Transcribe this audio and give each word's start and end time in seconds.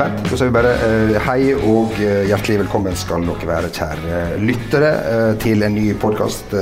Bernt, 0.00 0.22
da 0.24 0.36
sier 0.36 0.48
vi 0.48 0.56
bare 0.56 0.74
uh, 0.80 1.16
hei 1.26 1.50
og 1.54 1.98
eh, 2.00 2.22
hjertelig 2.30 2.62
velkommen 2.62 2.94
skal 2.96 3.26
dere 3.28 3.48
være, 3.50 3.72
kjære 3.76 4.20
lyttere, 4.40 4.92
uh, 5.04 5.32
til 5.42 5.66
en 5.66 5.76
ny 5.76 5.90
podkast. 6.00 6.54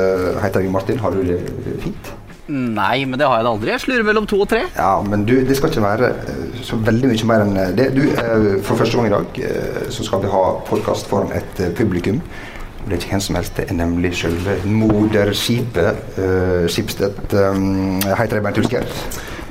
Heter 0.43 0.65
jeg 0.67 0.75
Martin, 0.75 0.99
har 0.99 1.15
du 1.15 1.23
det 1.23 1.39
fint? 1.85 2.17
Nei, 2.49 3.05
men 3.05 3.21
det 3.21 3.27
har 3.29 3.39
jeg 3.39 3.45
da 3.45 3.51
aldri. 3.53 3.73
Jeg 3.75 3.83
slurer 3.83 4.05
mellom 4.09 4.27
to 4.29 4.39
og 4.41 4.49
tre. 4.49 4.63
Ja, 4.73 4.95
men 5.05 5.27
du, 5.29 5.35
det 5.45 5.57
skal 5.59 5.69
ikke 5.69 5.85
være 5.85 6.09
eh, 6.33 6.61
så 6.65 6.79
veldig 6.81 7.11
mye 7.11 7.27
mer 7.29 7.45
enn 7.45 7.59
det. 7.77 7.91
Du, 7.93 8.01
eh, 8.09 8.47
For 8.65 8.81
første 8.81 8.97
gang 8.97 9.11
i 9.11 9.13
dag 9.13 9.41
eh, 9.51 9.83
så 9.93 10.07
skal 10.07 10.23
vi 10.23 10.31
ha 10.33 10.45
podkast 10.69 11.11
foran 11.11 11.35
et 11.37 11.61
eh, 11.61 11.75
publikum. 11.77 12.23
Det 12.87 12.95
er 12.95 13.03
ikke 13.03 13.13
hvem 13.13 13.25
som 13.27 13.37
helst, 13.37 13.59
det 13.59 13.67
er 13.69 13.77
nemlig 13.77 14.15
selve 14.17 14.55
moderskipet, 14.65 15.99
uh, 16.17 16.65
Skipstedt. 16.73 17.35
Um, 17.37 17.99
heter 18.01 18.39
deg, 18.39 18.47
Bernt 18.47 18.61
Hulsker. 18.63 18.87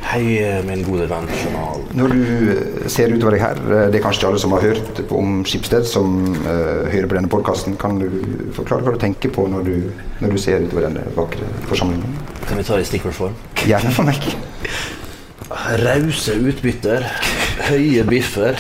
Hei, 0.08 0.40
min 0.64 0.86
gode 0.88 1.04
venn 1.12 1.26
journal. 1.36 1.82
Når 2.00 2.14
du 2.14 2.20
eh, 2.54 2.86
ser 2.88 3.12
utover 3.12 3.36
deg 3.36 3.42
her, 3.44 3.58
eh, 3.60 3.88
det 3.92 4.00
er 4.00 4.04
kanskje 4.06 4.22
ikke 4.22 4.30
alle 4.30 4.40
som 4.40 4.54
har 4.56 4.64
hørt 4.64 5.02
om 5.12 5.42
Skipsted, 5.48 5.84
som 5.90 6.14
uh, 6.46 6.88
hører 6.88 7.10
på 7.12 7.18
denne 7.18 7.32
podkasten. 7.32 7.76
Kan 7.82 8.00
du 8.00 8.08
forklare 8.56 8.86
hva 8.86 8.94
du 8.96 9.02
tenker 9.02 9.34
på 9.36 9.44
når 9.52 9.68
du, 9.68 9.90
når 10.24 10.32
du 10.32 10.40
ser 10.40 10.64
utover 10.64 10.88
denne 10.88 11.04
vakre 11.18 11.50
forsamlingen? 11.68 12.16
Kan 12.48 12.62
vi 12.62 12.64
ta 12.70 12.80
det 12.80 12.86
i 12.86 12.90
stikkordsform? 12.94 13.36
Gjerne 13.68 13.92
for 13.98 14.08
meg. 14.08 14.32
Rause 15.84 16.38
utbytter, 16.40 17.08
høye 17.68 18.04
biffer 18.08 18.60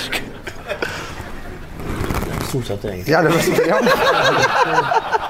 Stort 2.47 2.67
sett, 2.69 2.85
egentlig. 2.87 3.11
Ja, 3.11 3.23
det 3.23 3.31
var 3.31 3.41
ja. 3.67 5.23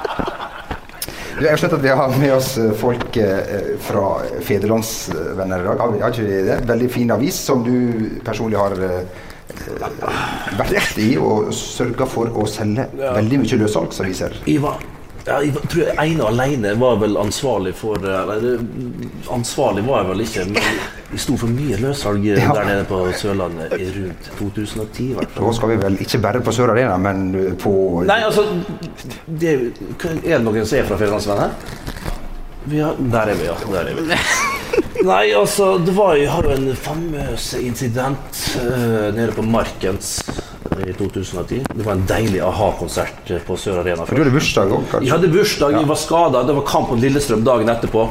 Jeg 1.38 1.52
har 1.54 1.59
sett 1.62 1.73
at 1.76 1.84
vi 1.84 1.90
har 1.94 2.14
med 2.18 2.32
oss 2.34 2.55
eh, 2.58 2.72
folk 2.73 3.18
eh, 3.22 3.68
fra 3.86 4.23
Federlandsvenner 4.41 5.62
i 5.62 5.67
dag. 5.67 5.81
Har 5.84 5.94
har 6.02 6.16
ikke 6.16 6.39
det? 6.48 6.56
Veldig 6.66 6.88
fin 6.89 7.12
avis 7.14 7.38
som 7.45 7.62
du 7.62 7.75
personlig 8.25 8.58
har 8.58 8.73
eh, 8.81 9.03
vært 10.58 10.97
i 10.97 11.12
og 11.22 11.52
sørga 11.53 12.08
for 12.09 12.34
å 12.34 12.47
selge 12.50 12.88
veldig 12.89 13.42
mye 13.44 13.59
løssalgsaviser. 13.62 14.39
Ja, 15.28 15.38
jeg 15.44 15.53
tror 15.70 15.84
jeg 15.84 16.16
ene 16.16 16.25
alene 16.31 16.73
var 16.81 16.97
vel 17.03 17.20
ansvarlig 17.22 17.75
for 17.78 18.02
eller, 18.02 18.64
Ansvarlig 19.30 19.84
var 19.86 20.02
jeg 20.02 20.09
vel 20.14 20.25
ikke, 20.25 20.45
men 20.56 20.73
vi 21.08 21.19
sto 21.22 21.38
for 21.39 21.47
mye 21.47 21.77
løssalg 21.80 22.25
Ja. 22.25 22.52
der 22.53 22.66
nede 22.67 22.83
på 22.88 23.00
Sørlandet 23.16 23.73
i 23.80 23.88
rundt 23.95 24.30
2010. 24.39 25.13
Hvertfall. 25.13 25.16
hvert. 25.16 25.36
Da 25.39 25.53
skal 25.55 25.69
vi 25.69 25.77
vel 25.83 25.97
ikke 26.03 26.19
bare 26.22 26.41
på 26.44 26.52
Sør 26.52 26.73
Arena, 26.73 26.97
men 26.97 27.55
på 27.61 28.03
Nei, 28.08 28.19
altså 28.23 28.44
det, 29.28 29.53
Er 30.03 30.38
det 30.38 30.44
noen 30.44 30.66
som 30.66 30.80
er 30.80 30.83
fra 30.89 30.97
Fjellandsvennen 31.00 31.44
her? 31.47 31.52
Der 32.67 33.31
er 33.31 33.35
vi, 33.39 33.45
ja. 33.47 33.55
Der 33.72 33.88
er 33.88 33.95
vi. 33.95 34.17
Nei, 35.08 35.31
altså, 35.31 35.78
det 35.80 35.95
var 35.95 36.17
jo, 36.17 36.28
har 36.28 36.44
jo 36.44 36.52
en 36.58 36.75
famøs 36.75 37.53
incident 37.61 38.44
uh, 38.59 39.16
nede 39.16 39.31
på 39.31 39.45
Markens 39.45 40.17
i 40.83 40.91
2010. 40.91 41.63
Det 41.73 41.85
var 41.85 41.94
en 41.95 42.05
deilig 42.09 42.41
a-ha-konsert 42.44 43.31
på 43.47 43.55
Sør 43.55 43.80
Arena. 43.85 44.03
For 44.03 44.17
du 44.17 44.25
hadde 44.25 44.35
bursdag 44.35 44.73
òg, 44.75 44.97
Jeg 45.00 45.13
hadde 45.13 45.31
bursdag, 45.31 45.80
jeg 45.80 45.88
var 45.88 46.02
skada. 46.02 46.44
Det 46.44 46.58
var 46.59 46.67
kamp 46.67 46.91
mot 46.91 47.00
Lillestrøm 47.00 47.45
dagen 47.47 47.72
etterpå. 47.72 48.09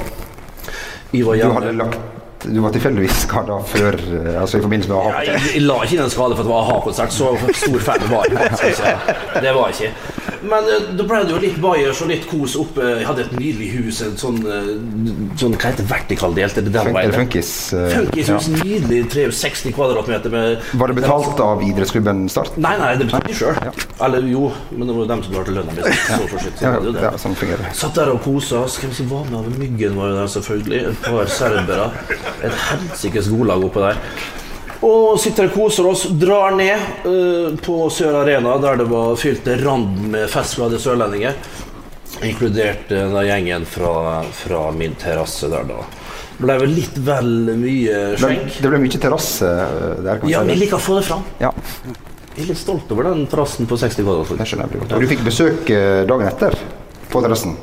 Jeg 1.13 1.27
var 1.27 1.37
Du 1.37 1.53
hadde 1.53 1.77
lagt 1.77 2.16
Du 2.45 2.61
var 2.61 2.71
tilfeldigvis 2.75 3.23
skada 3.25 3.57
før 3.65 3.97
eh, 3.97 4.41
Altså 4.41 4.59
i 4.59 4.63
forbindelse 4.65 4.93
med 4.93 5.09
Ja, 5.09 5.23
jeg, 5.33 5.41
jeg 5.55 5.63
la 5.65 5.79
ikke 5.87 5.97
inn 5.97 6.05
en 6.05 6.13
skade 6.13 6.37
for 6.37 6.43
at 6.45 6.49
det 6.49 6.53
var 6.53 6.67
a-ha-konsert. 6.67 7.15
Så 7.17 7.33
stor 7.63 7.79
fan 7.89 8.05
var 8.11 8.29
jeg 8.29 8.39
faktisk 8.39 8.85
ikke. 8.85 9.17
Det 9.47 9.55
var 9.57 9.73
jeg 9.73 9.91
ikke. 9.91 10.26
Men 10.43 10.69
eh, 10.71 10.89
da 10.99 11.07
ble 11.09 11.21
det 11.25 11.35
jo 11.35 11.41
litt 11.43 11.59
bajers 11.63 12.03
og 12.05 12.11
litt 12.11 12.27
kos 12.31 12.57
oppe. 12.61 12.85
Jeg 13.01 13.07
hadde 13.09 13.25
et 13.27 13.33
nydelig 13.37 13.69
hus, 13.77 14.01
en 14.07 14.17
sånn, 14.21 14.39
eh, 14.45 14.69
sånn 15.41 15.57
hva 15.57 15.71
heter 15.71 15.83
det, 15.83 15.89
vertikaldelt? 15.91 16.59
Er 16.61 16.67
det 16.67 16.73
den 16.75 16.91
Funk, 16.91 16.99
eller 17.03 17.19
Funkis? 17.21 17.51
eh, 17.73 17.89
Funkishus, 17.95 18.49
ja. 18.51 18.61
nydelig 18.63 19.03
63 19.37 19.73
kvadratmeter 19.77 20.33
med 20.35 20.63
Var 20.81 20.93
det 20.93 20.99
betalt 21.01 21.41
av 21.41 21.65
idrettsklubben 21.67 22.27
Start? 22.33 22.57
Nei, 22.61 22.75
nei, 22.81 22.93
det 23.01 23.09
betalte 23.09 23.33
de 23.33 23.39
sjøl. 23.39 23.61
Eller 24.07 24.29
jo, 24.31 24.51
men 24.71 24.87
det 24.87 24.97
var 24.97 25.03
jo 25.05 25.11
dem 25.15 25.25
som 25.27 25.37
betalte 25.37 25.57
lønna 25.57 25.77
mi. 25.77 25.97
Så 26.07 26.23
for 26.31 26.39
sitt, 26.45 26.61
så 26.61 26.73
det 26.85 26.95
det. 26.97 27.05
ja, 27.07 27.13
sånn 27.21 27.37
fungerer. 27.39 27.69
Satt 27.77 27.99
der 27.99 28.13
og 28.13 28.23
kosa 28.27 28.65
oss. 28.67 28.79
Hvem 28.83 28.93
som 28.97 29.11
var 29.13 29.29
med? 29.33 29.53
Myggen 29.61 29.97
var 29.99 30.13
jo 30.13 30.19
der, 30.21 30.33
selvfølgelig. 30.37 30.83
Et 30.93 31.07
par 31.07 31.31
serbere. 31.33 31.91
Et 32.45 32.59
helsikes 32.71 33.31
godlag 33.33 33.65
oppå 33.71 33.85
der. 33.87 34.01
Og 34.85 35.21
sitter 35.21 35.49
og 35.49 35.55
koser 35.57 35.87
oss. 35.89 36.07
Drar 36.21 36.57
ned 36.57 37.07
uh, 37.07 37.55
på 37.63 37.79
Sør 37.93 38.21
Arena, 38.23 38.57
der 38.63 38.83
det 38.83 38.89
var 38.91 39.17
fylt 39.21 39.45
til 39.47 39.63
randen 39.65 40.11
med 40.13 40.29
festglade 40.33 40.81
sørlendinger. 40.83 41.39
Inkludert 42.27 42.91
uh, 42.93 42.99
den 42.99 43.17
gjengen 43.29 43.67
fra, 43.69 44.23
fra 44.37 44.65
min 44.77 44.97
terrasse 45.01 45.49
der, 45.53 45.69
da. 45.69 45.85
Ble 46.37 46.59
vel 46.61 46.75
litt 46.77 46.99
vel 47.01 47.31
mye 47.57 48.01
Det, 48.13 48.19
skjenk. 48.21 48.59
det 48.61 48.73
ble 48.75 48.81
mye 48.83 48.99
terrasse 49.01 49.47
eh, 49.49 49.95
der. 50.05 50.19
kan 50.21 50.29
Ja, 50.29 50.43
vi 50.45 50.59
liker 50.61 50.77
å 50.77 50.83
få 50.85 50.99
det 50.99 51.07
fram. 51.07 51.23
Ja, 51.41 51.49
Jeg 52.35 52.43
er 52.45 52.51
litt 52.51 52.61
stolt 52.61 52.93
over 52.93 53.09
den 53.09 53.23
terrassen 53.33 53.65
på 53.71 53.79
60 53.81 54.05
kvadrat. 54.05 54.35
det 54.37 54.45
skjønner 54.51 54.67
jeg 54.67 54.75
veldig 54.75 54.83
godt. 54.83 54.93
Og 54.99 55.07
du 55.07 55.09
fikk 55.15 55.25
besøk 55.25 55.73
dagen 56.11 56.29
etter 56.29 56.59
på 57.09 57.25
terrassen 57.25 57.57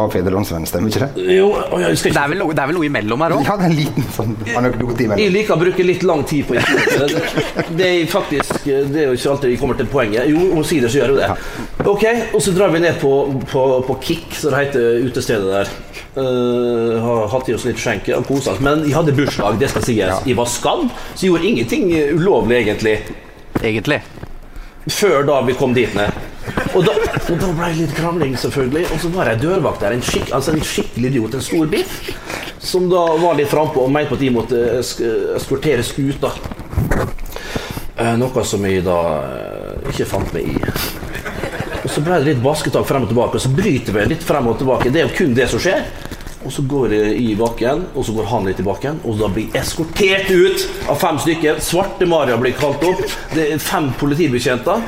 av 0.00 0.10
Federlandsvennen, 0.14 0.88
ikke 0.90 1.06
det? 1.14 1.24
Jo, 1.36 1.48
å, 1.54 1.78
jeg 1.82 1.98
skal 2.00 2.14
Det 2.16 2.20
er 2.24 2.30
vel, 2.32 2.40
noe- 2.42 2.54
det 2.56 2.62
er 2.64 2.70
vel 2.70 2.76
noe 2.78 2.88
imellom 2.88 3.24
her 3.24 3.34
òg? 3.36 3.44
Ja, 3.46 3.56
det 3.60 3.66
er 3.66 3.70
en 3.70 3.76
liten 3.78 4.06
sånn 4.16 4.32
anekdote 4.58 5.06
Jeg 5.20 5.32
liker 5.34 5.54
å 5.54 5.60
bruke 5.60 5.86
litt 5.86 6.02
lang 6.06 6.24
tid 6.28 6.48
på. 6.48 6.56
Det, 6.58 7.22
det 7.78 7.88
er 7.90 8.06
faktisk 8.10 8.64
Det 8.66 9.02
er 9.04 9.08
jo 9.10 9.16
ikke 9.18 9.30
alltid 9.34 9.52
vi 9.54 9.58
kommer 9.60 9.78
til 9.78 9.90
poenget. 9.92 10.28
Jo, 10.30 10.48
omsider 10.58 10.90
så 10.92 11.00
gjør 11.02 11.12
vi 11.12 11.16
jo 11.16 11.20
det. 11.22 11.88
Ok, 11.94 12.04
og 12.34 12.42
så 12.44 12.54
drar 12.56 12.72
vi 12.74 12.82
ned 12.84 12.98
på, 13.02 13.12
på, 13.52 13.64
på 13.88 13.98
Kick, 14.04 14.26
som 14.38 14.54
det 14.54 14.62
heter 14.66 15.04
utestedet 15.08 15.52
der. 15.52 15.72
Uh, 16.14 17.00
har 17.02 17.24
hatt 17.32 17.48
i 17.50 17.54
oss 17.56 17.64
litt 17.66 17.80
skjenke 17.82 18.14
og 18.16 18.26
kosa 18.28 18.54
oss. 18.54 18.60
Men 18.64 18.84
jeg 18.86 18.94
hadde 18.96 19.14
bursdag, 19.16 19.58
det 19.60 19.70
skal 19.72 19.84
sies. 19.86 20.20
Jeg 20.28 20.38
var 20.38 20.50
skadd, 20.50 20.86
så 21.14 21.24
jeg 21.26 21.32
gjorde 21.32 21.50
ingenting 21.50 21.88
ulovlig, 22.18 22.60
egentlig. 22.64 22.98
Egentlig. 23.62 24.00
Før 24.94 25.24
da 25.26 25.40
vi 25.46 25.54
kom 25.58 25.72
dit 25.76 25.94
ned. 25.96 26.23
Og 26.74 26.82
da, 26.82 26.94
og 27.30 27.36
da 27.38 27.50
ble 27.54 27.68
det 27.70 27.84
litt 27.84 27.94
krangling, 27.94 28.34
selvfølgelig. 28.40 28.88
Og 28.90 29.02
så 29.04 29.10
var 29.14 29.30
jeg 29.30 29.42
dørvakt 29.44 29.84
der. 29.84 29.94
En, 29.94 30.02
skikk, 30.02 30.32
altså 30.34 30.54
en 30.54 30.64
skikkelig 30.66 31.12
idiot. 31.12 31.36
En 31.38 31.44
stor 31.46 31.70
biff. 31.70 32.00
Som 32.64 32.88
da 32.90 33.04
var 33.20 33.38
litt 33.38 33.52
frampå 33.52 33.84
og 33.84 33.92
mente 33.94 34.16
at 34.16 34.24
de 34.24 34.32
måtte 34.34 34.62
eskortere 34.80 35.84
skuta. 35.86 36.32
Eh, 37.94 38.14
noe 38.18 38.42
som 38.48 38.64
jeg 38.66 38.82
da 38.82 38.98
eh, 39.22 39.92
ikke 39.92 40.08
fant 40.10 40.34
meg 40.34 40.50
i. 40.50 40.56
Og 41.84 41.92
så 41.92 42.02
ble 42.02 42.18
det 42.18 42.32
litt 42.32 42.42
basketak 42.42 42.88
frem 42.88 43.04
og 43.06 43.12
tilbake, 43.12 43.38
og 43.38 43.44
så 43.44 43.52
bryter 43.54 43.94
vi 43.94 44.08
litt 44.14 44.24
frem 44.24 44.48
og 44.50 44.58
tilbake. 44.58 44.90
Det 44.90 45.02
er 45.02 45.06
jo 45.10 45.18
kun 45.20 45.36
det 45.36 45.46
som 45.52 45.62
skjer. 45.62 45.84
Og 46.44 46.52
så 46.52 46.64
går 46.68 46.92
jeg 46.92 47.20
i 47.22 47.30
bakken, 47.38 47.86
og 47.94 48.04
så 48.04 48.12
går 48.16 48.26
han 48.28 48.48
litt 48.48 48.58
i 48.60 48.66
bakken, 48.66 48.98
og 49.08 49.16
da 49.20 49.30
blir 49.32 49.46
jeg 49.46 49.62
eskortert 49.62 50.28
ut 50.28 50.66
av 50.92 50.98
fem 51.00 51.20
stykker. 51.22 51.60
Svarte-Maria 51.64 52.36
blir 52.40 52.56
kalt 52.58 52.84
opp. 52.84 53.00
Det 53.32 53.46
er 53.54 53.62
fem 53.62 53.92
politibetjenter. 54.00 54.82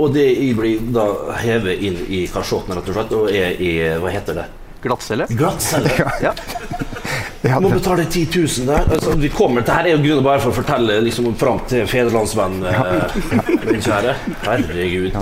Og 0.00 0.14
det 0.14 0.26
blir 0.56 0.80
da 0.94 1.06
hevet 1.42 1.82
inn 1.84 1.98
i 2.08 2.24
kasjotten, 2.32 2.76
rett 2.78 2.88
og 2.88 2.96
slett, 2.96 3.14
og 3.18 3.30
er 3.34 3.60
i 3.60 3.74
Hva 4.00 4.12
heter 4.14 4.40
det? 4.40 4.48
Glattcelle. 4.80 5.28
Glattcelle. 5.30 5.90
Ja. 6.22 6.34
Det 7.42 7.56
Må 7.60 7.70
betale 7.72 8.04
10 8.04 8.26
000 8.36 8.66
der. 8.68 8.84
Altså, 8.92 9.14
vi 9.16 9.28
kommer 9.32 9.64
til 9.64 9.72
her 9.72 9.86
er 9.88 9.94
jo 9.94 10.02
grunnen 10.02 10.24
bare 10.24 10.42
for 10.42 10.52
å 10.52 10.56
fortelle 10.58 10.98
liksom, 11.06 11.30
fram 11.40 11.62
til 11.70 11.86
fedrelandsvenn, 11.88 12.58
eh, 12.68 13.14
min 13.64 13.80
kjære. 13.80 14.12
Herregud. 14.44 15.16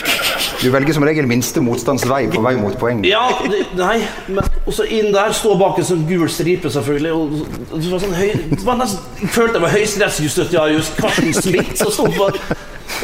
du 0.62 0.68
velger 0.70 0.94
som 0.94 1.06
regel 1.08 1.26
minste 1.26 1.60
motstands 1.60 2.06
vei 2.06 2.22
på 2.30 2.44
vei 2.44 2.54
mot 2.60 2.78
poeng. 2.78 3.02
Ja, 3.08 3.24
det, 3.50 3.64
nei, 3.80 3.98
men 4.30 4.46
også 4.62 4.86
inn 4.86 5.10
der, 5.14 5.34
stå 5.34 5.56
bak 5.58 5.82
en 5.82 5.88
sånn 5.90 6.06
gul 6.06 6.30
stripe, 6.30 6.70
selvfølgelig. 6.70 7.12
Og, 7.18 7.66
og 7.66 7.82
det 7.82 7.92
var 7.96 8.04
sånn 8.06 8.14
høy, 8.14 8.30
det 8.54 8.62
var 8.62 8.80
nesten, 8.84 9.10
jeg 9.24 9.34
følte 9.34 9.58
jeg 9.58 9.66
var 9.66 9.74
høyesterettsjustitiarius 9.74 10.94
Karsten 11.00 11.34
Smith 11.34 11.74
som 11.82 11.92
sto 11.98 12.08
på 12.14 12.30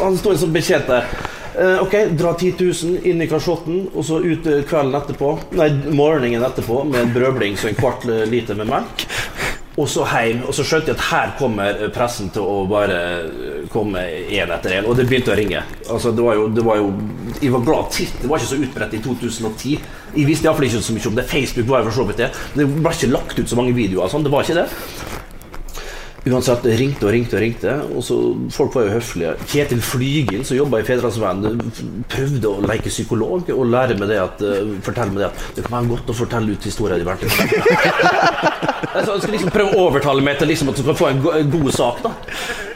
Han 0.03 0.19
sto 0.19 0.33
en 0.35 0.43
sånn 0.43 0.55
betjent 0.55 0.91
der. 0.91 1.07
Uh, 1.53 1.83
ok, 1.83 1.95
dra 2.17 2.33
10 2.33 2.55
000 2.57 3.09
inn 3.11 3.21
i 3.21 3.29
kasjotten, 3.29 3.83
og 3.93 4.07
så 4.09 4.23
ut 4.25 4.47
eh, 4.49 4.63
kvelden 4.65 4.95
etterpå 4.97 5.35
Nei, 5.61 5.67
morgenen 5.93 6.47
etterpå 6.47 6.79
med 6.89 6.97
en 7.03 7.13
brødbling 7.13 7.59
så 7.61 7.69
en 7.69 7.77
kvart 7.77 8.07
eh, 8.09 8.23
liter 8.31 8.57
med 8.57 8.71
melk. 8.71 9.05
Og 9.77 9.89
så 9.89 10.07
hjem, 10.09 10.43
og 10.49 10.57
så 10.57 10.65
skjønte 10.69 10.93
jeg 10.93 10.99
at 10.99 11.05
her 11.11 11.31
kommer 11.39 11.79
pressen 11.93 12.29
til 12.33 12.45
å 12.45 12.65
bare 12.69 12.97
komme 13.73 14.03
én 14.29 14.53
etter 14.53 14.79
én. 14.79 14.89
Og 14.89 14.97
det 14.97 15.07
begynte 15.09 15.33
å 15.33 15.37
ringe. 15.37 15.63
Altså, 15.87 16.13
det 16.13 16.25
var 16.25 16.37
jo, 16.37 16.51
det 16.53 16.65
var 16.67 16.81
jo 16.81 16.91
Jeg 17.41 17.53
var 17.55 17.65
glad 17.65 17.89
titt. 17.97 18.19
Det 18.21 18.29
var 18.29 18.41
ikke 18.41 18.51
så 18.51 18.61
utbredt 18.67 18.97
i 18.99 19.01
2010. 19.05 19.89
Jeg 20.13 20.29
visste 20.29 20.49
iallfall 20.49 20.69
ikke 20.69 20.83
så 20.85 20.97
mye 20.97 21.09
om 21.09 21.17
det. 21.17 21.25
Facebook 21.31 21.69
var 21.73 21.81
jo 21.81 21.89
for 21.89 22.01
så 22.01 22.09
vidt 22.11 22.21
det. 22.21 22.31
Det 22.53 22.69
ble 22.69 22.93
ikke 22.93 23.13
lagt 23.13 23.41
ut 23.41 23.49
så 23.49 23.61
mange 23.61 23.73
videoer. 23.77 24.13
Sånn. 24.13 24.25
Det 24.25 24.33
var 24.33 24.45
ikke 24.45 24.61
det. 24.61 25.22
Uansett, 26.23 26.67
ringte 26.79 27.09
og 27.09 27.11
ringte 27.11 27.35
og 27.35 27.43
ringte. 27.43 27.73
Og 27.97 28.05
så, 28.07 28.17
folk 28.55 28.77
var 28.77 28.87
jo 28.87 28.95
høflige. 28.95 29.35
Kjetil 29.51 29.83
Flygen, 29.83 30.45
som 30.47 30.59
jobba 30.59 30.79
i 30.79 30.87
Fedrelandsvennen, 30.87 31.73
prøvde 32.13 32.53
å 32.53 32.63
leke 32.63 32.93
psykolog 32.93 33.51
og 33.51 33.65
lære 33.73 33.99
meg 33.99 34.13
det 34.13 34.21
at, 34.23 34.45
uh, 34.47 34.77
fortelle 34.87 35.11
meg 35.15 35.25
det 35.25 35.31
at 35.33 35.47
det 35.57 35.67
kan 35.67 35.81
være 35.81 35.97
godt 35.97 36.13
å 36.15 36.19
fortelle 36.23 36.55
ut 36.55 36.71
historier 36.71 37.03
de. 37.03 37.11
Altså, 38.93 39.13
han 39.15 39.21
skulle 39.23 39.37
liksom 39.39 39.53
prøve 39.55 39.73
å 39.73 39.85
overtale 39.87 40.23
meg 40.25 40.37
til 40.37 40.51
liksom 40.51 40.69
at 40.69 40.77
du 40.77 40.83
kan 40.85 40.97
få 40.99 41.07
en, 41.09 41.21
go 41.25 41.31
en 41.33 41.51
god 41.53 41.71
sak. 41.73 42.03
da 42.05 42.11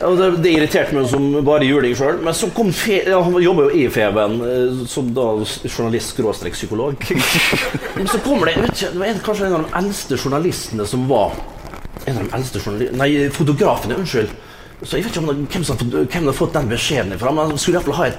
Og 0.08 0.16
Det, 0.16 0.28
det 0.44 0.52
irriterte 0.54 0.96
meg 0.96 1.08
som 1.10 1.26
bare 1.44 1.66
juling 1.68 1.96
sjøl. 1.98 2.22
Men 2.24 2.36
så 2.36 2.48
kom 2.56 2.70
fe 2.72 3.02
ja, 3.04 3.18
Han 3.20 3.36
jobber 3.42 3.68
jo 3.68 3.82
i 3.82 3.90
Feven, 3.92 4.38
eh, 4.46 4.78
som 4.88 5.10
da 5.16 5.26
journalist-psykolog. 5.68 7.04
Men 7.98 8.08
så 8.08 8.22
kommer 8.24 8.48
det 8.48 8.56
jeg 8.56 8.70
ikke, 8.70 8.94
Det 8.94 9.02
var 9.02 9.10
en, 9.10 9.20
kanskje 9.28 9.50
en 9.50 9.58
av 9.58 9.66
de 9.66 9.76
eldste 9.82 10.20
journalistene 10.22 10.88
som 10.88 11.04
var 11.10 11.36
en 12.06 12.18
av 12.18 12.26
de 12.26 12.36
eldste 12.38 12.62
journalistene 12.62 13.00
Nei, 13.02 13.28
fotografene, 13.34 13.98
unnskyld. 14.00 14.32
Så 14.82 14.98
jeg 14.98 15.06
vet 15.06 15.14
ikke 15.14 15.22
om 15.24 15.30
det, 15.30 15.48
hvem 15.54 15.64
som 15.64 15.78
hvem 15.80 16.26
har 16.28 16.36
fått 16.36 16.52
den 16.56 16.68
beskjeden 16.68 17.14
ifra, 17.16 17.32
men 17.32 17.52
han 17.52 17.60
skulle 17.60 17.78
iallfall 17.78 17.96
ha 17.96 18.10
et, 18.10 18.18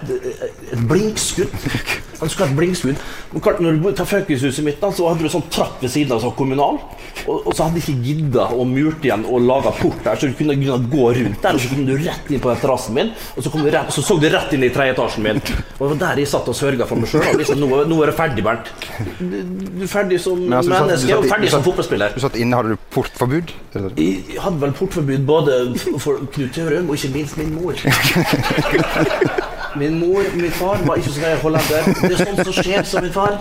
et 0.74 0.86
blinkskudd. 0.90 1.54
Han 2.18 2.32
skulle 2.34 2.48
ha 2.48 2.50
et 2.50 2.58
blinkskudd. 2.58 3.02
Men 3.30 3.44
klart, 3.46 3.60
når 3.62 3.76
du 3.78 3.92
tar 3.92 4.08
i 4.08 4.10
Faukehuset 4.10 4.66
mitt, 4.66 4.80
da, 4.82 4.90
så 4.90 5.06
hadde 5.06 5.28
du 5.28 5.30
sånn 5.30 5.46
trapp 5.54 5.84
ved 5.84 5.92
siden 5.94 6.16
av 6.16 6.24
som 6.24 6.34
kommunal. 6.34 6.80
Og, 7.28 7.44
og 7.44 7.54
så 7.54 7.68
hadde 7.68 7.78
de 7.78 7.84
ikke 7.84 8.08
gidda 8.08 8.48
å 8.58 8.66
murt 8.66 9.06
igjen 9.06 9.26
og 9.30 9.44
laga 9.46 9.74
port 9.78 10.00
der, 10.06 10.18
så 10.18 10.30
du 10.30 10.34
kunne, 10.38 10.56
kunne 10.58 10.90
gå 10.90 11.06
rundt 11.18 11.44
der, 11.44 11.58
og 11.58 11.62
så 11.62 11.70
kom 11.74 11.86
du 11.86 11.94
rett 11.98 12.32
inn 12.34 12.42
på 12.42 12.56
terrassen 12.62 12.98
min, 12.98 13.10
og 13.36 13.46
så, 13.46 13.52
kom 13.54 13.66
du 13.66 13.70
rett, 13.74 13.94
så 13.94 14.04
så 14.06 14.18
du 14.22 14.28
rett 14.34 14.54
inn 14.58 14.66
i 14.66 14.72
tredje 14.74 14.96
etasjen 14.96 15.26
min. 15.28 15.42
Og 15.42 15.82
det 15.84 15.90
var 15.92 16.00
der 16.08 16.22
jeg 16.24 16.32
satt 16.32 16.50
og 16.50 16.58
sørga 16.58 16.88
for 16.90 17.02
meg 17.02 17.12
sjøl. 17.12 17.28
Liksom, 17.38 17.62
nå, 17.62 17.70
nå 17.90 18.00
er 18.02 18.12
det 18.12 18.18
ferdig, 18.18 18.46
Bernt. 18.48 18.72
Du, 19.20 19.38
du 19.78 19.86
er 19.86 19.92
ferdig 19.92 20.22
som 20.24 20.42
Men 20.42 20.60
altså, 20.62 20.74
menneske 20.74 21.20
og 21.20 21.30
ferdig 21.30 21.52
som 21.54 21.66
fotballspiller. 21.66 22.18
Du 22.18 22.24
satt 22.24 22.38
inne, 22.40 22.62
hadde 22.62 22.74
du 22.78 22.86
portforbud? 22.96 23.54
Jeg 23.98 24.40
hadde 24.42 24.62
vel 24.64 24.74
portforbud 24.78 25.28
både 25.28 25.60
for 26.02 26.24
Knut 26.34 26.47
Tørum 26.56 26.90
og 26.90 26.96
ikke 26.98 27.14
minst 27.14 27.38
min 27.38 27.54
mor. 27.56 27.74
Min 29.78 30.00
mor 30.00 30.24
min 30.34 30.52
far 30.52 30.80
var 30.88 30.98
ikke 30.98 31.12
så 31.14 31.22
grei 31.22 31.36
hollender. 31.42 31.90
Det 32.02 32.14
er 32.16 32.24
sånt 32.24 32.40
som 32.48 32.56
skjer 32.56 32.88
som 32.88 33.04
min 33.06 33.14
far. 33.14 33.36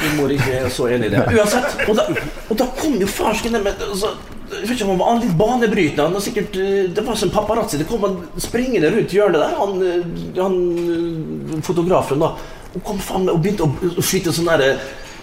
Min 0.00 0.12
mor 0.20 0.30
ikke 0.34 0.52
er 0.60 0.68
så 0.72 0.86
enig 0.94 1.10
i 1.10 1.14
det. 1.14 1.24
Uansett. 1.34 1.80
Og 1.88 1.96
da, 1.98 2.04
og 2.48 2.60
da 2.60 2.68
kom 2.78 2.94
jo 3.00 3.08
farsken 3.10 3.58
med 3.58 3.82
altså, 3.88 4.12
jeg 4.50 4.66
vet 4.66 4.72
ikke 4.76 4.86
om 4.88 4.94
han 4.96 5.00
var 5.02 5.20
litt 5.24 5.36
banebrytende. 5.38 6.06
Han 6.08 6.16
var 6.16 6.24
sikkert, 6.24 6.56
eh, 6.58 6.88
det 6.94 7.04
var 7.06 7.18
som 7.18 7.30
paparazzi. 7.30 7.78
Det 7.78 7.86
kom 7.88 8.06
han 8.06 8.16
springende 8.42 8.90
rundt 8.90 9.12
hjørnet 9.14 9.42
der, 9.42 9.58
han, 9.58 9.76
eh, 9.86 10.40
han 10.40 10.56
eh, 10.86 11.60
fotografen. 11.66 12.18
da 12.18 12.34
Og 12.74 12.82
kom 12.86 12.98
faen 12.98 13.28
og 13.30 13.42
begynte 13.42 13.66
å, 13.66 13.92
å 13.98 14.02
skyte 14.02 14.34
sånn 14.34 14.50
derre 14.50 14.76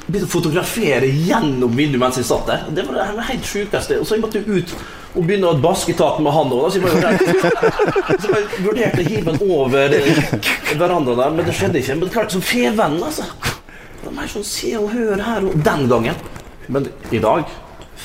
begynte 0.08 0.28
å 0.28 0.32
fotografere 0.32 1.08
gjennom 1.12 1.74
vinduet 1.76 2.02
mens 2.02 2.18
jeg 2.20 2.28
satt 2.30 2.48
der. 2.48 2.64
Det 2.72 2.86
var 2.88 2.94
det 3.18 3.26
helt 3.28 3.48
sjukeste. 3.48 4.00
Og 4.00 4.08
så 4.08 4.16
jeg 4.16 4.24
måtte 4.24 4.40
jeg 4.40 4.48
ut 4.48 4.70
og 5.18 5.26
begynne 5.26 5.52
å 5.52 5.60
vaske 5.64 5.96
tak 5.98 6.20
med 6.24 6.32
han 6.36 6.54
òg. 6.54 6.68
Så. 6.72 6.80
Så 8.24 8.32
jeg 8.32 8.44
vurderte 8.66 9.04
å 9.04 9.08
hive 9.08 9.34
han 9.34 9.40
over 9.44 9.96
eh, 9.98 10.08
verandaen 10.80 11.20
der, 11.20 11.32
men 11.36 11.48
det 11.48 11.56
skjedde 11.58 11.82
ikke. 11.82 12.00
Men 12.00 12.14
klart, 12.14 12.32
som 12.36 12.44
fevennen, 12.46 13.04
altså. 13.04 13.28
Det 13.98 14.12
er 14.12 14.16
mer 14.16 14.30
sånn 14.32 14.48
se 14.48 14.72
og 14.80 14.92
hør 14.94 15.18
her 15.26 15.48
og 15.48 15.58
Den 15.66 15.88
gangen. 15.92 16.16
Men 16.72 16.82
i 17.12 17.20
dag 17.24 17.48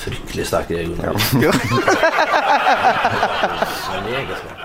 fryktelig 0.02 0.48
sterk 0.48 0.72
reaksjon. 0.72 1.42
Ja. 1.44 1.52